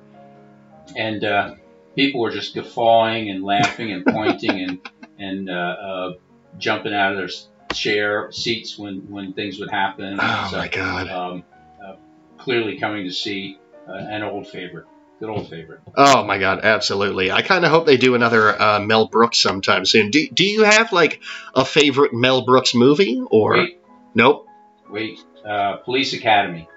and 0.95 1.23
uh, 1.23 1.55
people 1.95 2.21
were 2.21 2.31
just 2.31 2.53
guffawing 2.53 3.29
and 3.31 3.43
laughing 3.43 3.91
and 3.91 4.05
pointing 4.05 4.61
and 4.61 4.79
and 5.17 5.49
uh, 5.49 5.53
uh, 5.53 6.13
jumping 6.59 6.93
out 6.93 7.13
of 7.13 7.17
their 7.17 7.29
chair 7.73 8.31
seats 8.31 8.77
when 8.77 9.09
when 9.09 9.33
things 9.33 9.59
would 9.59 9.71
happen. 9.71 10.17
Oh 10.21 10.47
So, 10.51 10.57
my 10.57 10.67
god. 10.67 11.07
Um, 11.09 11.43
uh, 11.83 11.95
clearly 12.37 12.77
coming 12.79 13.05
to 13.05 13.11
see 13.11 13.57
uh, 13.87 13.93
an 13.93 14.23
old 14.23 14.47
favorite, 14.47 14.85
good 15.19 15.29
old 15.29 15.49
favorite. 15.49 15.81
Oh 15.95 16.23
my 16.23 16.37
god, 16.37 16.61
absolutely. 16.63 17.31
I 17.31 17.41
kind 17.41 17.65
of 17.65 17.71
hope 17.71 17.85
they 17.85 17.97
do 17.97 18.15
another 18.15 18.59
uh, 18.61 18.79
Mel 18.79 19.07
Brooks 19.07 19.39
sometime 19.39 19.85
soon. 19.85 20.09
Do, 20.11 20.27
do 20.29 20.45
you 20.45 20.63
have 20.63 20.91
like 20.91 21.21
a 21.53 21.63
favorite 21.65 22.13
Mel 22.13 22.45
Brooks 22.45 22.73
movie 22.75 23.21
or 23.29 23.53
Wait, 23.53 23.79
nope? 24.13 24.47
wait, 24.89 25.19
uh, 25.47 25.77
Police 25.77 26.13
Academy 26.13 26.67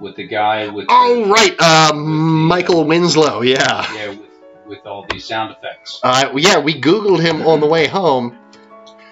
with 0.00 0.16
the 0.16 0.26
guy 0.26 0.68
with 0.68 0.86
Oh 0.88 1.24
the, 1.24 1.30
right, 1.30 1.54
uh, 1.58 1.92
Michael 1.94 2.84
Winslow. 2.84 3.42
Yeah. 3.42 3.86
yeah 3.94 4.08
with, 4.08 4.30
with 4.66 4.86
all 4.86 5.06
these 5.08 5.24
sound 5.24 5.52
effects. 5.52 6.00
Uh, 6.02 6.32
yeah, 6.36 6.58
we 6.58 6.80
googled 6.80 7.20
him 7.20 7.42
on 7.46 7.60
the 7.60 7.66
way 7.66 7.86
home. 7.86 8.36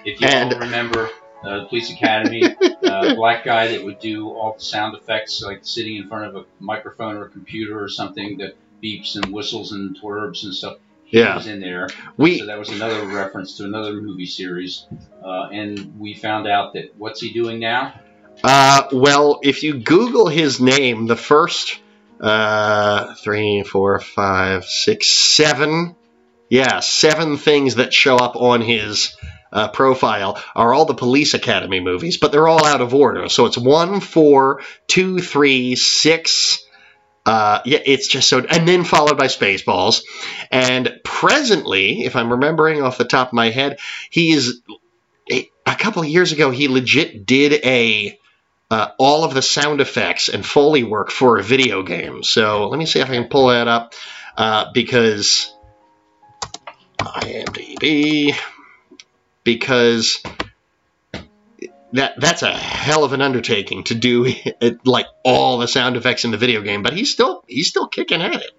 If 0.05 0.21
you 0.21 0.27
And- 0.27 0.53
all 0.53 0.59
remember 0.59 1.09
uh, 1.43 1.61
the 1.61 1.65
Police 1.65 1.91
Academy, 1.91 2.43
uh, 2.83 3.15
black 3.15 3.43
guy 3.43 3.69
that 3.69 3.83
would 3.83 3.99
do 3.99 4.29
all 4.29 4.53
the 4.53 4.63
sound 4.63 4.95
effects, 4.95 5.41
like 5.41 5.59
sitting 5.63 5.95
in 5.95 6.07
front 6.07 6.25
of 6.25 6.35
a 6.35 6.45
microphone 6.59 7.15
or 7.17 7.25
a 7.25 7.29
computer 7.29 7.83
or 7.83 7.89
something 7.89 8.37
that 8.37 8.55
beeps 8.83 9.15
and 9.15 9.33
whistles 9.33 9.71
and 9.71 9.97
twerps 9.99 10.43
and 10.43 10.53
stuff. 10.53 10.77
He 11.05 11.17
Yeah. 11.19 11.35
was 11.35 11.47
in 11.47 11.59
there. 11.59 11.89
We 12.15 12.37
So 12.37 12.45
that 12.45 12.59
was 12.59 12.69
another 12.69 13.05
reference 13.07 13.57
to 13.57 13.63
another 13.65 13.93
movie 13.93 14.27
series. 14.27 14.85
Uh, 15.23 15.49
and 15.51 15.99
we 15.99 16.13
found 16.13 16.47
out 16.47 16.73
that 16.73 16.93
what's 16.97 17.19
he 17.21 17.33
doing 17.33 17.59
now? 17.59 17.93
Uh, 18.43 18.83
well, 18.91 19.39
if 19.43 19.63
you 19.63 19.79
Google 19.79 20.27
his 20.27 20.61
name, 20.61 21.07
the 21.07 21.15
first 21.17 21.79
uh, 22.19 23.15
three, 23.15 23.63
four, 23.63 23.99
five, 23.99 24.65
six, 24.65 25.07
seven, 25.07 25.95
yeah, 26.49 26.79
seven 26.81 27.37
things 27.37 27.75
that 27.75 27.93
show 27.93 28.15
up 28.17 28.35
on 28.35 28.61
his 28.61 29.15
uh, 29.51 29.67
profile 29.69 30.41
are 30.55 30.73
all 30.73 30.85
the 30.85 30.93
Police 30.93 31.33
Academy 31.33 31.79
movies, 31.79 32.17
but 32.17 32.31
they're 32.31 32.47
all 32.47 32.65
out 32.65 32.81
of 32.81 32.93
order. 32.93 33.29
So 33.29 33.45
it's 33.45 33.57
one, 33.57 33.99
four, 33.99 34.61
two, 34.87 35.19
three, 35.19 35.75
six. 35.75 36.63
Uh, 37.25 37.61
yeah, 37.65 37.79
it's 37.85 38.07
just 38.07 38.27
so, 38.29 38.39
and 38.39 38.67
then 38.67 38.83
followed 38.83 39.17
by 39.17 39.27
Spaceballs. 39.27 40.03
And 40.49 40.99
presently, 41.03 42.03
if 42.03 42.15
I'm 42.15 42.31
remembering 42.31 42.81
off 42.81 42.97
the 42.97 43.05
top 43.05 43.27
of 43.27 43.33
my 43.33 43.49
head, 43.49 43.79
he 44.09 44.31
is 44.31 44.61
a, 45.29 45.75
couple 45.75 46.01
of 46.01 46.07
years 46.07 46.31
ago. 46.31 46.51
He 46.51 46.67
legit 46.67 47.25
did 47.25 47.53
a 47.65 48.17
uh, 48.69 48.89
all 48.97 49.23
of 49.23 49.33
the 49.33 49.41
sound 49.41 49.81
effects 49.81 50.29
and 50.29 50.45
foley 50.45 50.83
work 50.83 51.11
for 51.11 51.37
a 51.37 51.43
video 51.43 51.83
game. 51.83 52.23
So 52.23 52.69
let 52.69 52.77
me 52.77 52.85
see 52.85 52.99
if 52.99 53.09
I 53.09 53.15
can 53.15 53.27
pull 53.27 53.47
that 53.47 53.67
up 53.67 53.93
uh, 54.37 54.71
because 54.73 55.53
IMDb 56.99 58.33
because 59.43 60.21
that 61.93 62.13
that's 62.19 62.41
a 62.41 62.51
hell 62.51 63.03
of 63.03 63.13
an 63.13 63.21
undertaking 63.21 63.83
to 63.85 63.95
do 63.95 64.25
it, 64.61 64.85
like 64.85 65.07
all 65.23 65.57
the 65.57 65.67
sound 65.67 65.97
effects 65.97 66.25
in 66.25 66.31
the 66.31 66.37
video 66.37 66.61
game. 66.61 66.83
But 66.83 66.93
he's 66.93 67.11
still 67.11 67.43
he's 67.47 67.67
still 67.67 67.87
kicking 67.87 68.21
at 68.21 68.35
it. 68.35 68.51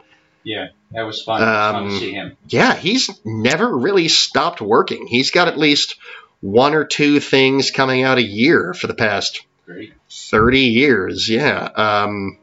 Yeah, 0.45 0.69
that 0.91 1.03
was 1.03 1.23
fun. 1.23 1.41
It 1.41 1.45
was 1.47 1.73
fun 1.73 1.85
Um, 1.85 1.89
to 1.91 1.99
see 1.99 2.13
him. 2.13 2.37
Yeah, 2.49 2.75
he's 2.75 3.11
never 3.25 3.77
really 3.79 4.09
stopped 4.09 4.61
working. 4.61 5.07
He's 5.07 5.31
got 5.31 5.47
at 5.49 5.57
least 5.57 5.97
one 6.41 6.75
or 6.75 6.85
two 6.85 7.21
things 7.21 7.71
coming 7.71 8.03
out 8.03 8.19
a 8.19 8.23
year 8.23 8.75
for 8.75 8.89
the 8.89 8.95
past 8.95 9.47
Great. 9.67 9.93
30 10.11 10.59
years, 10.63 11.29
yeah. 11.29 11.63
Um, 11.77 12.39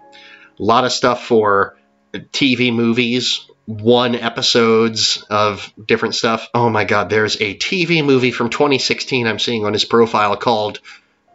a 0.57 0.63
lot 0.63 0.85
of 0.85 0.93
stuff 0.93 1.25
for 1.25 1.77
TV 2.13 2.73
movies, 2.73 3.45
one 3.69 4.15
episodes 4.15 5.23
of 5.29 5.71
different 5.85 6.15
stuff. 6.15 6.49
Oh 6.55 6.71
my 6.71 6.85
god, 6.85 7.11
there's 7.11 7.35
a 7.35 7.55
TV 7.55 8.03
movie 8.03 8.31
from 8.31 8.49
2016 8.49 9.27
I'm 9.27 9.37
seeing 9.37 9.63
on 9.63 9.73
his 9.73 9.85
profile 9.85 10.35
called 10.37 10.79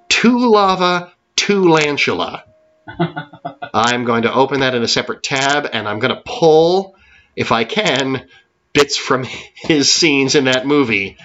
Two 0.08 0.50
Lava, 0.50 1.12
Two 1.36 1.68
Lantula. 1.68 2.42
I'm 3.72 4.04
going 4.04 4.22
to 4.22 4.34
open 4.34 4.60
that 4.60 4.74
in 4.74 4.82
a 4.82 4.88
separate 4.88 5.22
tab, 5.22 5.68
and 5.72 5.88
I'm 5.88 6.00
going 6.00 6.12
to 6.12 6.22
pull, 6.26 6.96
if 7.36 7.52
I 7.52 7.62
can, 7.62 8.28
bits 8.72 8.96
from 8.96 9.24
his 9.54 9.92
scenes 9.92 10.34
in 10.34 10.46
that 10.46 10.66
movie 10.66 11.18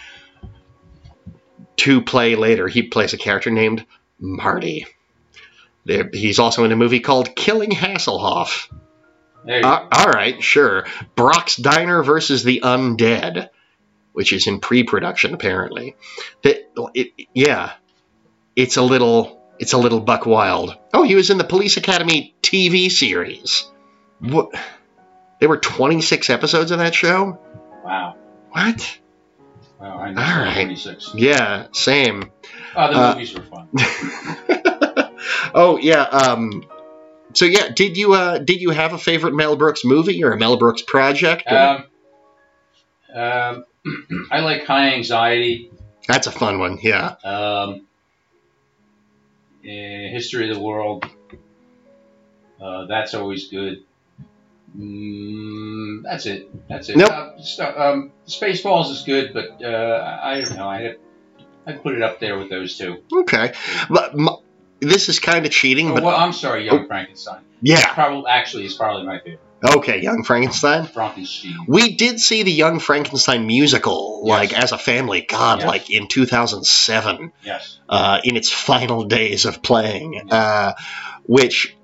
to 1.78 2.02
play 2.04 2.36
later. 2.36 2.68
He 2.68 2.84
plays 2.84 3.14
a 3.14 3.18
character 3.18 3.50
named 3.50 3.84
Marty. 4.20 4.86
He's 6.14 6.38
also 6.38 6.66
in 6.66 6.72
a 6.72 6.76
movie 6.76 7.00
called 7.00 7.36
Killing 7.36 7.72
Hasselhoff. 7.72 8.68
Uh, 9.48 9.88
all 9.92 10.12
right, 10.12 10.42
sure. 10.44 10.86
Brock's 11.16 11.56
Diner 11.56 12.04
versus 12.04 12.44
the 12.44 12.62
Undead, 12.64 13.50
which 14.14 14.34
is 14.34 14.48
in 14.48 14.60
pre-production 14.60 15.34
apparently. 15.34 15.96
The- 16.44 16.66
it- 16.94 17.28
yeah, 17.34 17.74
it's 18.56 18.78
a 18.78 18.82
little, 18.82 19.42
it's 19.60 19.74
a 19.74 19.78
little 19.78 20.00
buck 20.02 20.26
wild. 20.26 20.76
Oh, 20.94 21.04
he 21.04 21.16
was 21.16 21.30
in 21.30 21.38
the 21.38 21.44
Police 21.44 21.78
Academy 21.78 22.36
TV 22.42 22.90
series. 22.92 23.70
What? 24.20 24.50
There 25.40 25.48
were 25.50 25.58
26 25.58 26.30
episodes 26.30 26.72
of 26.72 26.80
that 26.80 26.94
show. 26.94 27.40
Wow. 27.84 28.16
What? 28.52 29.00
Wow, 29.80 29.98
I 30.00 30.12
know 30.12 30.22
All 30.22 30.40
right. 30.44 30.54
26. 30.66 31.12
Yeah, 31.16 31.68
same. 31.72 32.32
Oh, 32.76 32.92
the 32.94 33.00
Uh, 33.00 33.14
movies 33.14 33.34
were 33.34 33.44
fun. 33.44 33.70
oh 35.56 35.78
yeah. 35.82 36.02
Um. 36.04 36.64
So 37.34 37.46
yeah, 37.46 37.70
did 37.70 37.98
you 37.98 38.14
uh 38.14 38.40
did 38.40 38.62
you 38.62 38.72
have 38.72 38.94
a 38.94 38.98
favorite 38.98 39.36
Mel 39.36 39.56
Brooks 39.56 39.86
movie 39.86 40.24
or 40.24 40.32
a 40.32 40.38
Mel 40.38 40.58
Brooks 40.58 40.82
project? 40.82 41.48
Um, 41.48 41.86
um, 43.14 43.66
I 44.32 44.40
like 44.40 44.66
High 44.66 44.94
Anxiety. 44.94 45.72
That's 46.08 46.28
a 46.28 46.32
fun 46.32 46.60
one. 46.60 46.80
Yeah. 46.82 47.16
Um, 47.24 47.86
eh, 49.64 50.10
History 50.10 50.50
of 50.50 50.56
the 50.56 50.62
World. 50.62 51.06
Uh, 52.60 52.86
that's 52.88 53.14
always 53.14 53.48
good. 53.48 53.84
Mm, 54.78 56.04
that's 56.04 56.26
it. 56.26 56.68
That's 56.68 56.90
it. 56.90 56.98
Nope. 56.98 57.12
Uh, 57.12 57.42
st- 57.42 57.78
um, 57.78 58.12
Spaceballs 58.28 58.92
is 58.92 59.04
good, 59.04 59.34
but 59.34 59.64
uh, 59.64 60.20
I 60.22 60.42
don't 60.42 60.58
know. 60.58 60.68
I 60.68 60.96
I 61.66 61.74
put 61.74 61.96
it 61.96 62.02
up 62.02 62.20
there 62.20 62.38
with 62.38 62.50
those 62.50 62.78
two. 62.78 63.04
Okay. 63.14 63.54
But 63.90 64.14
m- 64.14 64.30
this 64.82 65.10
is 65.10 65.20
kind 65.20 65.46
of 65.46 65.52
cheating, 65.52 65.92
Oh, 65.92 65.96
but 65.96 66.04
well, 66.04 66.16
I'm 66.16 66.34
sorry, 66.34 66.66
Young 66.66 66.88
Frankenstein. 66.88 67.42
yeah. 67.62 67.94
Probably 67.94 68.30
actually 68.30 68.66
is 68.66 68.74
probably 68.76 69.06
my 69.06 69.20
favorite. 69.20 69.40
Okay, 69.62 70.02
Young 70.02 70.24
Frankenstein. 70.24 70.86
Frankenstein. 70.86 71.58
We 71.68 71.96
did 71.96 72.20
see 72.22 72.44
the 72.44 72.52
Young 72.52 72.80
Frankenstein 72.80 73.46
musical, 73.46 74.22
Yes. 74.26 74.30
like 74.40 74.54
as 74.54 74.72
a 74.72 74.78
family. 74.78 75.20
God, 75.28 75.60
Yes. 75.60 75.68
like 75.68 75.90
in 75.90 76.08
2007, 76.08 77.34
Yes. 77.44 77.78
uh, 77.90 78.22
in 78.24 78.38
its 78.38 78.50
final 78.52 79.04
days 79.04 79.46
of 79.46 79.62
playing, 79.62 80.32
uh, 80.32 80.74
which. 81.26 81.76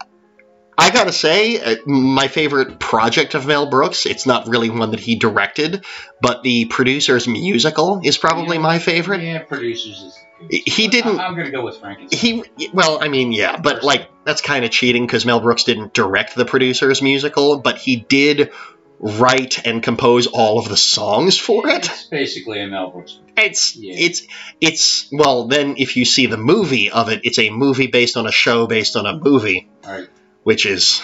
I 0.77 0.89
gotta 0.89 1.13
say, 1.13 1.57
uh, 1.57 1.75
my 1.85 2.27
favorite 2.27 2.79
project 2.81 3.33
of 3.33 3.45
Mel 3.47 3.69
Brooks, 3.69 4.05
it's 4.05 4.25
not 4.25 4.49
really 4.49 4.69
one 4.69 4.91
that 4.91 4.99
he 4.99 5.15
directed, 5.15 5.85
but 6.21 6.43
the 6.43 6.65
producer's 6.65 7.29
musical 7.29 8.01
is 8.03 8.17
probably 8.17 8.57
Yeah. 8.57 8.63
my 8.63 8.79
favorite. 8.79 9.21
Yeah, 9.21 9.39
producers 9.39 10.01
is. 10.01 10.19
He 10.49 10.87
didn't- 10.87 11.19
I, 11.19 11.27
am 11.27 11.35
gonna 11.35 11.51
go 11.51 11.63
with 11.63 11.77
Frankenstein. 11.77 12.43
He, 12.57 12.69
well, 12.73 13.01
I 13.01 13.07
mean, 13.07 13.31
yeah, 13.31 13.57
but 13.57 13.83
like 13.83 14.09
that's 14.25 14.41
kind 14.41 14.65
of 14.65 14.71
cheating 14.71 15.05
because 15.05 15.25
Mel 15.25 15.39
Brooks 15.39 15.63
didn't 15.63 15.93
direct 15.93 16.35
the 16.35 16.45
producer's 16.45 17.01
musical, 17.01 17.59
but 17.59 17.77
he 17.77 17.95
did 17.95 18.51
write 18.99 19.65
and 19.65 19.83
compose 19.83 20.27
all 20.27 20.57
of 20.57 20.69
the 20.69 20.77
songs 20.77 21.37
for 21.37 21.67
it. 21.67 21.85
It's 21.85 22.03
basically 22.05 22.61
a 22.61 22.67
Mel 22.67 22.91
Brooks. 22.91 23.19
It's 23.37 23.75
Yeah. 23.75 23.93
it's 23.97 24.23
it's 24.61 25.07
well, 25.11 25.47
then 25.47 25.75
if 25.77 25.97
you 25.97 26.05
see 26.05 26.25
the 26.27 26.37
movie 26.37 26.89
of 26.91 27.09
it, 27.09 27.21
it's 27.23 27.39
a 27.39 27.49
movie 27.49 27.87
based 27.87 28.17
on 28.17 28.25
a 28.25 28.31
show 28.31 28.67
based 28.67 28.95
on 28.95 29.05
a 29.05 29.17
movie, 29.17 29.69
right. 29.85 30.07
which 30.43 30.65
is 30.65 31.01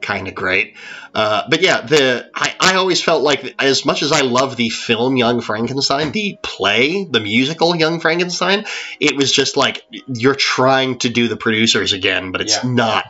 kind 0.00 0.28
of 0.28 0.34
great. 0.34 0.76
Uh, 1.14 1.44
but 1.48 1.62
yeah, 1.62 1.80
the 1.82 2.30
I, 2.34 2.54
I 2.60 2.74
always 2.76 3.02
felt 3.02 3.22
like 3.22 3.54
as 3.58 3.84
much 3.84 4.02
as 4.02 4.12
I 4.12 4.20
love 4.22 4.56
the 4.56 4.70
film 4.70 5.16
Young 5.16 5.40
Frankenstein, 5.40 6.12
the 6.12 6.38
play, 6.42 7.04
the 7.04 7.20
musical 7.20 7.74
Young 7.76 8.00
Frankenstein, 8.00 8.64
it 9.00 9.16
was 9.16 9.32
just 9.32 9.56
like 9.56 9.82
you're 10.06 10.34
trying 10.34 10.98
to 11.00 11.08
do 11.08 11.28
the 11.28 11.36
producers 11.36 11.92
again, 11.92 12.32
but 12.32 12.40
it's 12.40 12.62
Yeah. 12.62 12.70
not 12.70 13.04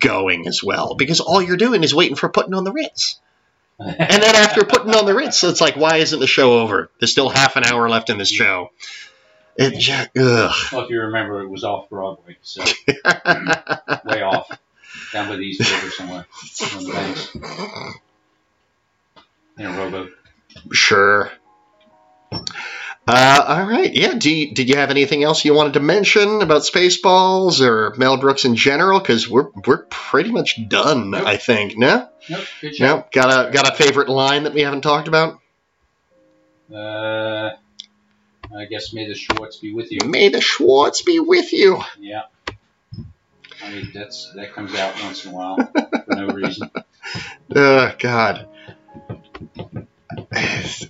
going 0.00 0.46
as 0.46 0.62
well 0.62 0.94
because 0.94 1.20
all 1.20 1.42
you're 1.42 1.56
doing 1.56 1.82
is 1.82 1.94
waiting 1.94 2.16
for 2.16 2.28
putting 2.28 2.54
on 2.54 2.64
the 2.64 2.72
Ritz. 2.72 3.20
And 3.78 4.22
then 4.22 4.36
after 4.36 4.64
putting 4.64 4.94
on 4.94 5.04
the 5.04 5.14
Ritz, 5.14 5.42
it's 5.42 5.60
like, 5.60 5.74
why 5.74 5.96
isn't 5.96 6.20
the 6.20 6.28
show 6.28 6.60
over? 6.60 6.90
There's 7.00 7.10
still 7.10 7.28
half 7.28 7.56
an 7.56 7.64
hour 7.64 7.88
left 7.88 8.08
in 8.08 8.18
this 8.18 8.30
show. 8.30 8.70
It 9.56 9.74
ugh. 10.16 10.52
Well, 10.72 10.84
if 10.84 10.90
you 10.90 11.00
remember, 11.00 11.42
it 11.42 11.48
was 11.48 11.64
off 11.64 11.88
Broadway, 11.88 12.36
so 12.42 12.62
way 13.04 14.22
off, 14.22 14.48
down 15.14 15.28
by 15.28 15.36
the 15.36 15.42
East 15.42 15.60
River 15.60 15.90
somewhere 15.90 16.26
on 16.76 16.84
the 16.84 16.92
banks, 16.92 17.34
in 19.56 19.66
a 19.66 19.70
rowboat. 19.70 20.10
Sure. 20.72 21.30
Uh, 23.06 23.44
all 23.46 23.66
right. 23.66 23.94
Yeah. 23.94 24.14
Do 24.14 24.34
you, 24.34 24.54
did 24.54 24.68
you 24.68 24.76
have 24.76 24.90
anything 24.90 25.22
else 25.22 25.44
you 25.44 25.54
wanted 25.54 25.74
to 25.74 25.80
mention 25.80 26.42
about 26.42 26.62
Spaceballs 26.62 27.60
or 27.60 27.94
Mel 27.96 28.16
Brooks 28.16 28.44
in 28.44 28.56
general? 28.56 28.98
Because 28.98 29.28
we're 29.28 29.50
we're 29.66 29.84
pretty 29.84 30.32
much 30.32 30.58
done. 30.68 31.10
Nope. 31.10 31.26
I 31.26 31.36
think. 31.36 31.78
No. 31.78 32.08
Nope, 32.28 32.44
good 32.60 32.76
show. 32.76 32.84
No. 32.84 33.06
Got 33.12 33.48
a 33.48 33.52
got 33.52 33.68
a 33.70 33.74
favorite 33.74 34.08
line 34.08 34.44
that 34.44 34.54
we 34.54 34.62
haven't 34.62 34.80
talked 34.80 35.06
about? 35.06 35.38
Uh, 36.74 37.50
I 38.56 38.64
guess 38.68 38.92
may 38.92 39.06
the 39.06 39.14
Schwartz 39.14 39.58
be 39.58 39.74
with 39.74 39.92
you. 39.92 40.00
May 40.06 40.30
the 40.30 40.40
Schwartz 40.40 41.02
be 41.02 41.20
with 41.20 41.52
you. 41.52 41.80
Yeah. 42.00 42.22
I 43.64 43.70
mean, 43.70 43.90
that's 43.94 44.30
that 44.34 44.52
comes 44.52 44.74
out 44.74 44.94
once 45.02 45.24
in 45.24 45.32
a 45.32 45.34
while 45.34 45.56
for 45.56 46.14
no 46.14 46.28
reason. 46.28 46.70
Oh 47.54 47.92
God. 47.98 48.48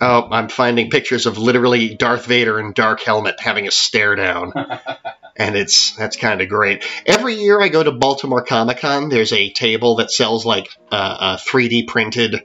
Oh, 0.00 0.28
I'm 0.30 0.48
finding 0.48 0.88
pictures 0.88 1.26
of 1.26 1.38
literally 1.38 1.94
Darth 1.96 2.26
Vader 2.26 2.60
in 2.60 2.72
dark 2.72 3.00
helmet 3.00 3.40
having 3.40 3.66
a 3.66 3.70
stare 3.70 4.14
down. 4.14 4.52
and 5.36 5.56
it's 5.56 5.96
that's 5.96 6.16
kind 6.16 6.40
of 6.40 6.48
great. 6.48 6.84
Every 7.06 7.34
year 7.34 7.60
I 7.60 7.68
go 7.68 7.82
to 7.82 7.92
Baltimore 7.92 8.44
Comic 8.44 8.78
Con, 8.78 9.08
there's 9.08 9.32
a 9.32 9.50
table 9.50 9.96
that 9.96 10.10
sells 10.10 10.46
like 10.46 10.68
uh, 10.90 10.94
uh, 10.94 11.36
3D 11.36 11.88
printed 11.88 12.44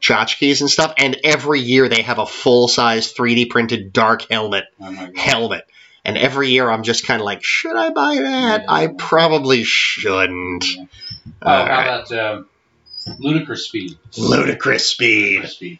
tchotchkes 0.00 0.60
and 0.60 0.70
stuff, 0.70 0.94
and 0.96 1.18
every 1.24 1.60
year 1.60 1.88
they 1.88 2.02
have 2.02 2.18
a 2.18 2.26
full 2.26 2.68
size 2.68 3.12
3D 3.12 3.50
printed 3.50 3.92
dark 3.92 4.22
helmet 4.30 4.64
Oh 4.80 5.10
helmet. 5.14 5.64
And 6.04 6.18
every 6.18 6.48
year 6.50 6.68
I'm 6.68 6.82
just 6.82 7.06
kind 7.06 7.20
of 7.20 7.24
like, 7.24 7.44
should 7.44 7.76
I 7.76 7.90
buy 7.90 8.16
that? 8.16 8.64
I 8.68 8.88
probably 8.88 9.62
shouldn't. 9.64 10.64
Oh, 11.42 11.50
All 11.50 11.64
how 11.64 11.70
right. 11.70 11.86
about 11.86 12.12
um, 12.12 12.48
Ludicrous 13.18 13.66
Speed? 13.66 13.98
Ludicrous 14.18 14.88
speed. 14.88 15.30
Ludicrous 15.30 15.52
Speed. 15.54 15.78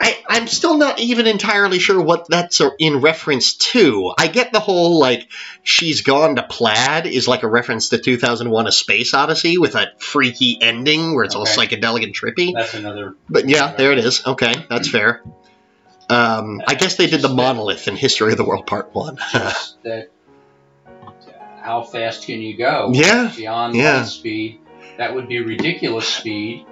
I, 0.00 0.22
I'm 0.28 0.48
still 0.48 0.76
not 0.76 0.98
even 0.98 1.26
entirely 1.26 1.78
sure 1.78 2.00
what 2.00 2.26
that's 2.28 2.60
in 2.80 3.00
reference 3.00 3.54
to. 3.72 4.12
I 4.18 4.26
get 4.26 4.52
the 4.52 4.58
whole, 4.58 4.98
like, 4.98 5.30
she's 5.62 6.02
gone 6.02 6.36
to 6.36 6.42
plaid 6.42 7.06
is 7.06 7.28
like 7.28 7.44
a 7.44 7.48
reference 7.48 7.90
to 7.90 7.98
2001 7.98 8.66
A 8.66 8.72
Space 8.72 9.14
Odyssey 9.14 9.56
with 9.56 9.76
a 9.76 9.86
freaky 9.98 10.58
ending 10.60 11.14
where 11.14 11.24
it's 11.24 11.36
all 11.36 11.42
Okay. 11.42 11.68
psychedelic 11.68 12.02
and 12.02 12.14
trippy. 12.14 12.52
That's 12.52 12.74
another. 12.74 13.14
But 13.28 13.48
yeah, 13.48 13.72
there 13.76 13.92
it 13.92 13.98
is. 13.98 14.26
Okay, 14.26 14.52
that's 14.68 14.88
fair. 14.88 15.22
Um, 16.08 16.60
I 16.66 16.74
guess 16.74 16.96
they 16.96 17.06
did 17.06 17.22
the 17.22 17.28
monolith 17.28 17.88
in 17.88 17.96
History 17.96 18.32
of 18.32 18.38
the 18.38 18.44
World 18.44 18.66
Part 18.66 18.94
1. 18.94 19.16
That. 19.84 20.10
How 21.60 21.82
fast 21.82 22.26
can 22.26 22.42
you 22.42 22.58
go? 22.58 22.90
Yeah, 22.92 23.32
Beyond 23.34 23.74
yeah. 23.74 24.00
light 24.00 24.06
speed, 24.06 24.60
that 24.98 25.14
would 25.14 25.28
be 25.28 25.40
ridiculous 25.40 26.06
speed. 26.06 26.66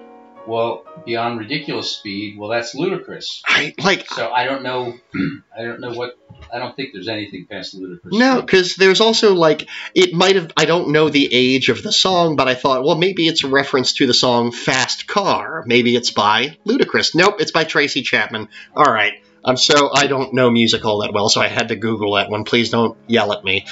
Well, 0.46 0.84
beyond 1.06 1.38
ridiculous 1.38 1.92
speed, 1.92 2.36
well, 2.36 2.50
that's 2.50 2.74
ludicrous. 2.74 3.42
I, 3.46 3.74
like, 3.78 4.08
So 4.08 4.30
I 4.30 4.44
don't 4.44 4.62
know. 4.62 4.94
I 5.56 5.62
don't 5.62 5.80
know 5.80 5.92
what. 5.92 6.18
I 6.52 6.58
don't 6.58 6.74
think 6.74 6.90
there's 6.92 7.08
anything 7.08 7.46
past 7.48 7.74
ludicrous. 7.74 8.12
No, 8.14 8.40
because 8.40 8.74
there's 8.74 9.00
also 9.00 9.34
like 9.34 9.68
it 9.94 10.12
might 10.14 10.36
have. 10.36 10.52
I 10.56 10.64
don't 10.64 10.90
know 10.90 11.08
the 11.08 11.28
age 11.32 11.68
of 11.68 11.82
the 11.82 11.92
song, 11.92 12.36
but 12.36 12.48
I 12.48 12.54
thought, 12.54 12.84
well, 12.84 12.96
maybe 12.96 13.26
it's 13.26 13.44
a 13.44 13.48
reference 13.48 13.94
to 13.94 14.06
the 14.06 14.14
song 14.14 14.50
"Fast 14.50 15.06
Car." 15.06 15.62
Maybe 15.66 15.94
it's 15.94 16.10
by 16.10 16.56
Ludacris. 16.66 17.14
Nope, 17.14 17.36
it's 17.38 17.52
by 17.52 17.64
Tracy 17.64 18.02
Chapman. 18.02 18.48
All 18.74 18.92
right, 18.92 19.12
I'm 19.44 19.56
so 19.56 19.90
I 19.94 20.08
don't 20.08 20.34
know 20.34 20.50
music 20.50 20.84
all 20.84 21.02
that 21.02 21.12
well, 21.12 21.28
so 21.28 21.40
I 21.40 21.48
had 21.48 21.68
to 21.68 21.76
Google 21.76 22.14
that 22.14 22.30
one. 22.30 22.44
Please 22.44 22.70
don't 22.70 22.98
yell 23.06 23.32
at 23.32 23.44
me. 23.44 23.66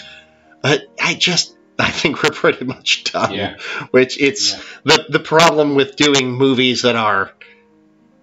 But 0.62 0.82
I 1.00 1.14
just. 1.14 1.56
I 1.80 1.90
think 1.90 2.22
we're 2.22 2.30
pretty 2.30 2.64
much 2.64 3.04
done. 3.12 3.32
Yeah. 3.34 3.56
Which 3.90 4.20
it's 4.20 4.52
Yeah. 4.52 4.60
the 4.84 5.04
the 5.10 5.20
problem 5.20 5.74
with 5.74 5.96
doing 5.96 6.32
movies 6.32 6.82
that 6.82 6.96
are 6.96 7.32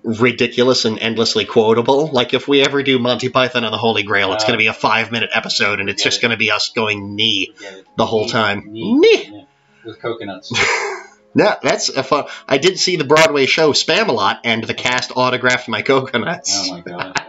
ridiculous 0.04 0.86
and 0.86 1.00
endlessly 1.00 1.46
quotable. 1.46 2.08
Like 2.08 2.34
if 2.34 2.48
we 2.48 2.62
ever 2.62 2.84
do 2.84 3.00
Monty 3.00 3.30
Python 3.30 3.63
and 3.63 3.74
the 3.74 3.78
Holy 3.78 4.04
Grail, 4.04 4.34
it's 4.34 4.43
Uh, 4.43 4.48
going 4.48 4.58
to 4.60 4.63
be 4.63 4.67
a 4.67 4.74
five 4.74 5.12
minute 5.12 5.30
episode, 5.34 5.80
and 5.80 5.89
it's 5.89 6.04
just 6.04 6.20
it. 6.20 6.22
going 6.22 6.32
to 6.32 6.38
be 6.38 6.52
us 6.52 6.70
going 6.70 7.15
knee 7.15 7.54
the 7.98 8.06
whole 8.06 8.22
Neat, 8.26 8.32
time. 8.32 8.63
Knee. 8.67 9.30
yeah, 9.34 9.41
with 9.86 10.02
coconuts. 10.02 10.52
Yeah, 11.36 11.56
that's 11.62 11.89
a 11.89 12.02
fun. 12.02 12.26
I 12.48 12.58
did 12.58 12.80
see 12.80 12.96
the 12.96 13.04
Broadway 13.04 13.46
show 13.46 13.72
Spamalot, 13.72 14.39
and 14.43 14.63
the 14.63 14.74
cast 14.74 15.12
autographed 15.15 15.67
my 15.67 15.84
coconuts. 15.84 16.52
Oh 16.67 16.72
my 16.74 16.82
god! 16.82 17.22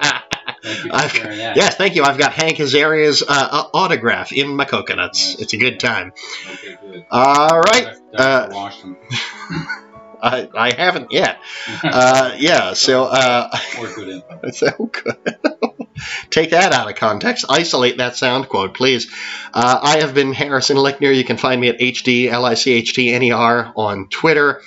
You 0.88 0.98
I've- 0.98 1.18
that. 1.18 1.56
yes, 1.56 1.76
thank 1.76 1.94
you. 1.94 2.04
I've 2.04 2.18
got 2.18 2.32
Hank 2.32 2.58
Azaria's 2.60 3.22
uh, 3.26 3.64
autograph 3.74 4.32
in 4.32 4.56
my 4.56 4.64
coconuts. 4.64 5.36
It's 5.38 5.52
a 5.52 5.56
good 5.56 5.80
time. 5.80 6.12
Okay, 6.54 6.76
good. 6.80 7.06
All 7.10 7.60
right. 7.60 7.96
Uh. 8.14 8.70
I, 10.20 10.48
I 10.52 10.72
haven't 10.74 11.12
yet. 11.12 11.40
Uh, 11.82 12.34
yeah, 12.38 12.72
so 12.72 13.04
uh, 13.04 13.56
good 13.94 14.08
info. 14.08 14.50
so 14.50 14.86
good. 14.86 15.36
Take 16.30 16.50
that 16.50 16.72
out 16.72 16.88
of 16.88 16.96
context. 16.96 17.44
Isolate 17.48 17.98
that 17.98 18.16
sound 18.16 18.48
quote, 18.48 18.74
please. 18.74 19.12
Uh, 19.52 19.78
I 19.80 19.98
have 19.98 20.14
been 20.14 20.32
Harrison 20.32 20.76
Lichtner. 20.76 21.14
You 21.14 21.24
can 21.24 21.36
find 21.36 21.60
me 21.60 21.68
at 21.68 21.78
HD, 21.78 22.28
L-I-C-H-T-N-E-R 22.28 23.66
E 23.68 23.72
on 23.76 24.08
Twitter 24.08 24.62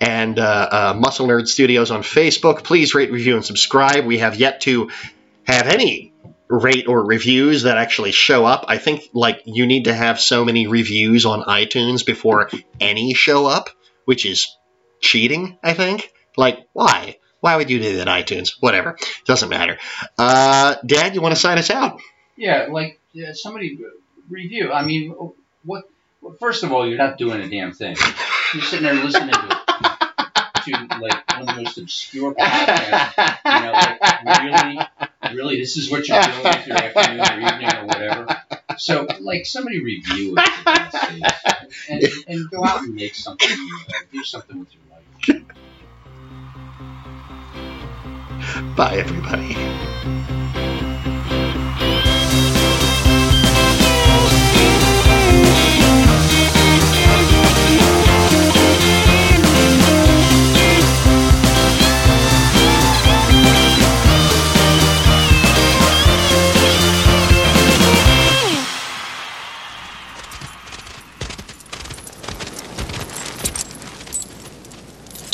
and 0.00 0.38
uh, 0.38 0.68
uh, 0.70 0.94
Muscle 0.98 1.26
Nerd 1.26 1.48
Studios 1.48 1.90
on 1.90 2.02
Facebook. 2.02 2.62
Please 2.64 2.94
rate, 2.94 3.10
review, 3.10 3.36
and 3.36 3.44
subscribe. 3.44 4.04
We 4.04 4.18
have 4.18 4.36
yet 4.36 4.60
to 4.62 4.90
have 5.46 5.68
any 5.68 6.12
rate 6.48 6.86
or 6.86 7.04
reviews 7.04 7.64
that 7.64 7.76
actually 7.76 8.12
show 8.12 8.44
up. 8.44 8.66
I 8.68 8.78
think 8.78 9.10
like 9.12 9.42
you 9.46 9.66
need 9.66 9.84
to 9.84 9.94
have 9.94 10.20
so 10.20 10.44
many 10.44 10.66
reviews 10.66 11.26
on 11.26 11.42
iTunes 11.42 12.04
before 12.04 12.50
any 12.80 13.14
show 13.14 13.46
up, 13.46 13.70
which 14.04 14.26
is 14.26 14.56
cheating, 15.00 15.58
I 15.62 15.74
think. 15.74 16.12
Like, 16.36 16.66
why? 16.72 17.16
Why 17.40 17.56
would 17.56 17.70
you 17.70 17.80
do 17.80 17.96
that, 17.96 18.08
iTunes? 18.08 18.52
Whatever. 18.60 18.96
Doesn't 19.24 19.48
matter. 19.48 19.78
Uh, 20.18 20.76
Dad, 20.84 21.14
you 21.14 21.20
want 21.20 21.34
to 21.34 21.40
sign 21.40 21.58
us 21.58 21.70
out? 21.70 22.00
Yeah, 22.36 22.66
like 22.70 22.98
yeah, 23.12 23.32
somebody 23.32 23.78
review. 24.28 24.72
I 24.72 24.84
mean, 24.84 25.14
what? 25.64 25.84
First 26.40 26.64
of 26.64 26.72
all, 26.72 26.86
you're 26.88 26.98
not 26.98 27.18
doing 27.18 27.40
a 27.40 27.48
damn 27.48 27.72
thing. 27.72 27.96
You're 28.52 28.62
sitting 28.62 28.84
there 28.84 28.94
listening 28.94 29.32
to, 29.32 29.48
to 30.64 30.98
like 31.00 31.30
one 31.30 31.42
of 31.42 31.46
the 31.46 31.54
most 31.62 31.78
obscure 31.78 32.34
podcasts. 32.34 33.36
You 33.44 33.60
know, 33.60 33.72
like 33.72 34.42
really, 34.42 34.78
really, 35.34 35.58
this 35.58 35.76
is 35.76 35.90
what 35.90 36.06
you're 36.08 36.20
doing 36.22 36.42
with 36.44 36.66
your 36.66 36.76
afternoon 36.76 37.20
or 37.20 37.40
evening 37.40 37.76
or 37.76 37.86
whatever. 37.86 38.42
So, 38.78 39.06
like, 39.20 39.46
somebody 39.46 39.82
review 39.82 40.34
it 40.36 40.94
and, 41.88 42.04
and 42.28 42.50
go 42.50 42.64
out 42.64 42.82
and 42.82 42.94
make 42.94 43.14
something. 43.14 43.48
Do 44.12 44.22
something 44.24 44.58
with 44.58 44.68
your 44.74 44.82
life. 44.90 44.96
Bye, 48.76 48.96
everybody. 48.96 50.45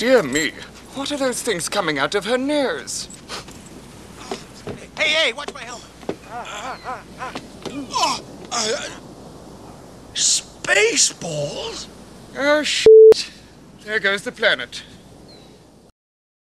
Dear 0.03 0.25
me, 0.25 0.51
what 0.95 1.13
are 1.13 1.17
those 1.17 1.43
things 1.43 1.69
coming 1.69 1.97
out 1.97 2.17
of 2.17 2.25
her 2.25 2.37
nares? 2.37 3.07
Hey, 4.99 5.11
hey, 5.11 5.33
watch 5.33 5.55
my 5.55 5.63
helmet. 5.63 5.87
Oh, 7.93 8.21
uh, 8.51 8.89
Spaceballs? 10.13 11.87
Oh, 12.37 12.65
shit. 12.65 13.31
There 13.85 14.01
goes 14.01 14.23
the 14.23 14.33
planet. 14.33 14.83